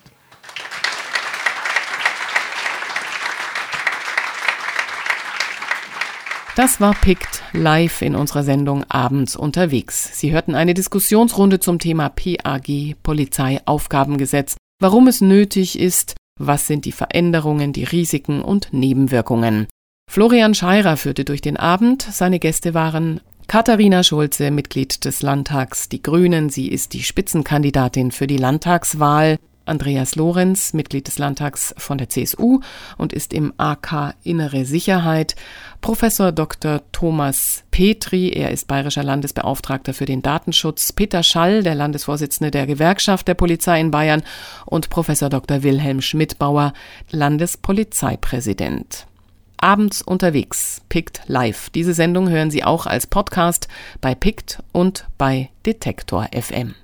[6.60, 10.20] Das war PICT live in unserer Sendung Abends unterwegs.
[10.20, 16.92] Sie hörten eine Diskussionsrunde zum Thema PAG Polizeiaufgabengesetz, warum es nötig ist, was sind die
[16.92, 19.68] Veränderungen, die Risiken und Nebenwirkungen.
[20.10, 22.02] Florian Scheirer führte durch den Abend.
[22.02, 26.50] Seine Gäste waren Katharina Schulze, Mitglied des Landtags Die Grünen.
[26.50, 29.38] Sie ist die Spitzenkandidatin für die Landtagswahl.
[29.70, 32.60] Andreas Lorenz, Mitglied des Landtags von der CSU
[32.98, 35.36] und ist im AK Innere Sicherheit.
[35.80, 36.82] Professor Dr.
[36.92, 40.92] Thomas Petri, er ist bayerischer Landesbeauftragter für den Datenschutz.
[40.92, 44.22] Peter Schall, der Landesvorsitzende der Gewerkschaft der Polizei in Bayern
[44.66, 45.62] und Professor Dr.
[45.62, 46.72] Wilhelm Schmidbauer,
[47.10, 49.06] Landespolizeipräsident.
[49.58, 51.70] Abends unterwegs, Pict Live.
[51.70, 53.68] Diese Sendung hören Sie auch als Podcast
[54.00, 56.74] bei Pict und bei Detektor FM.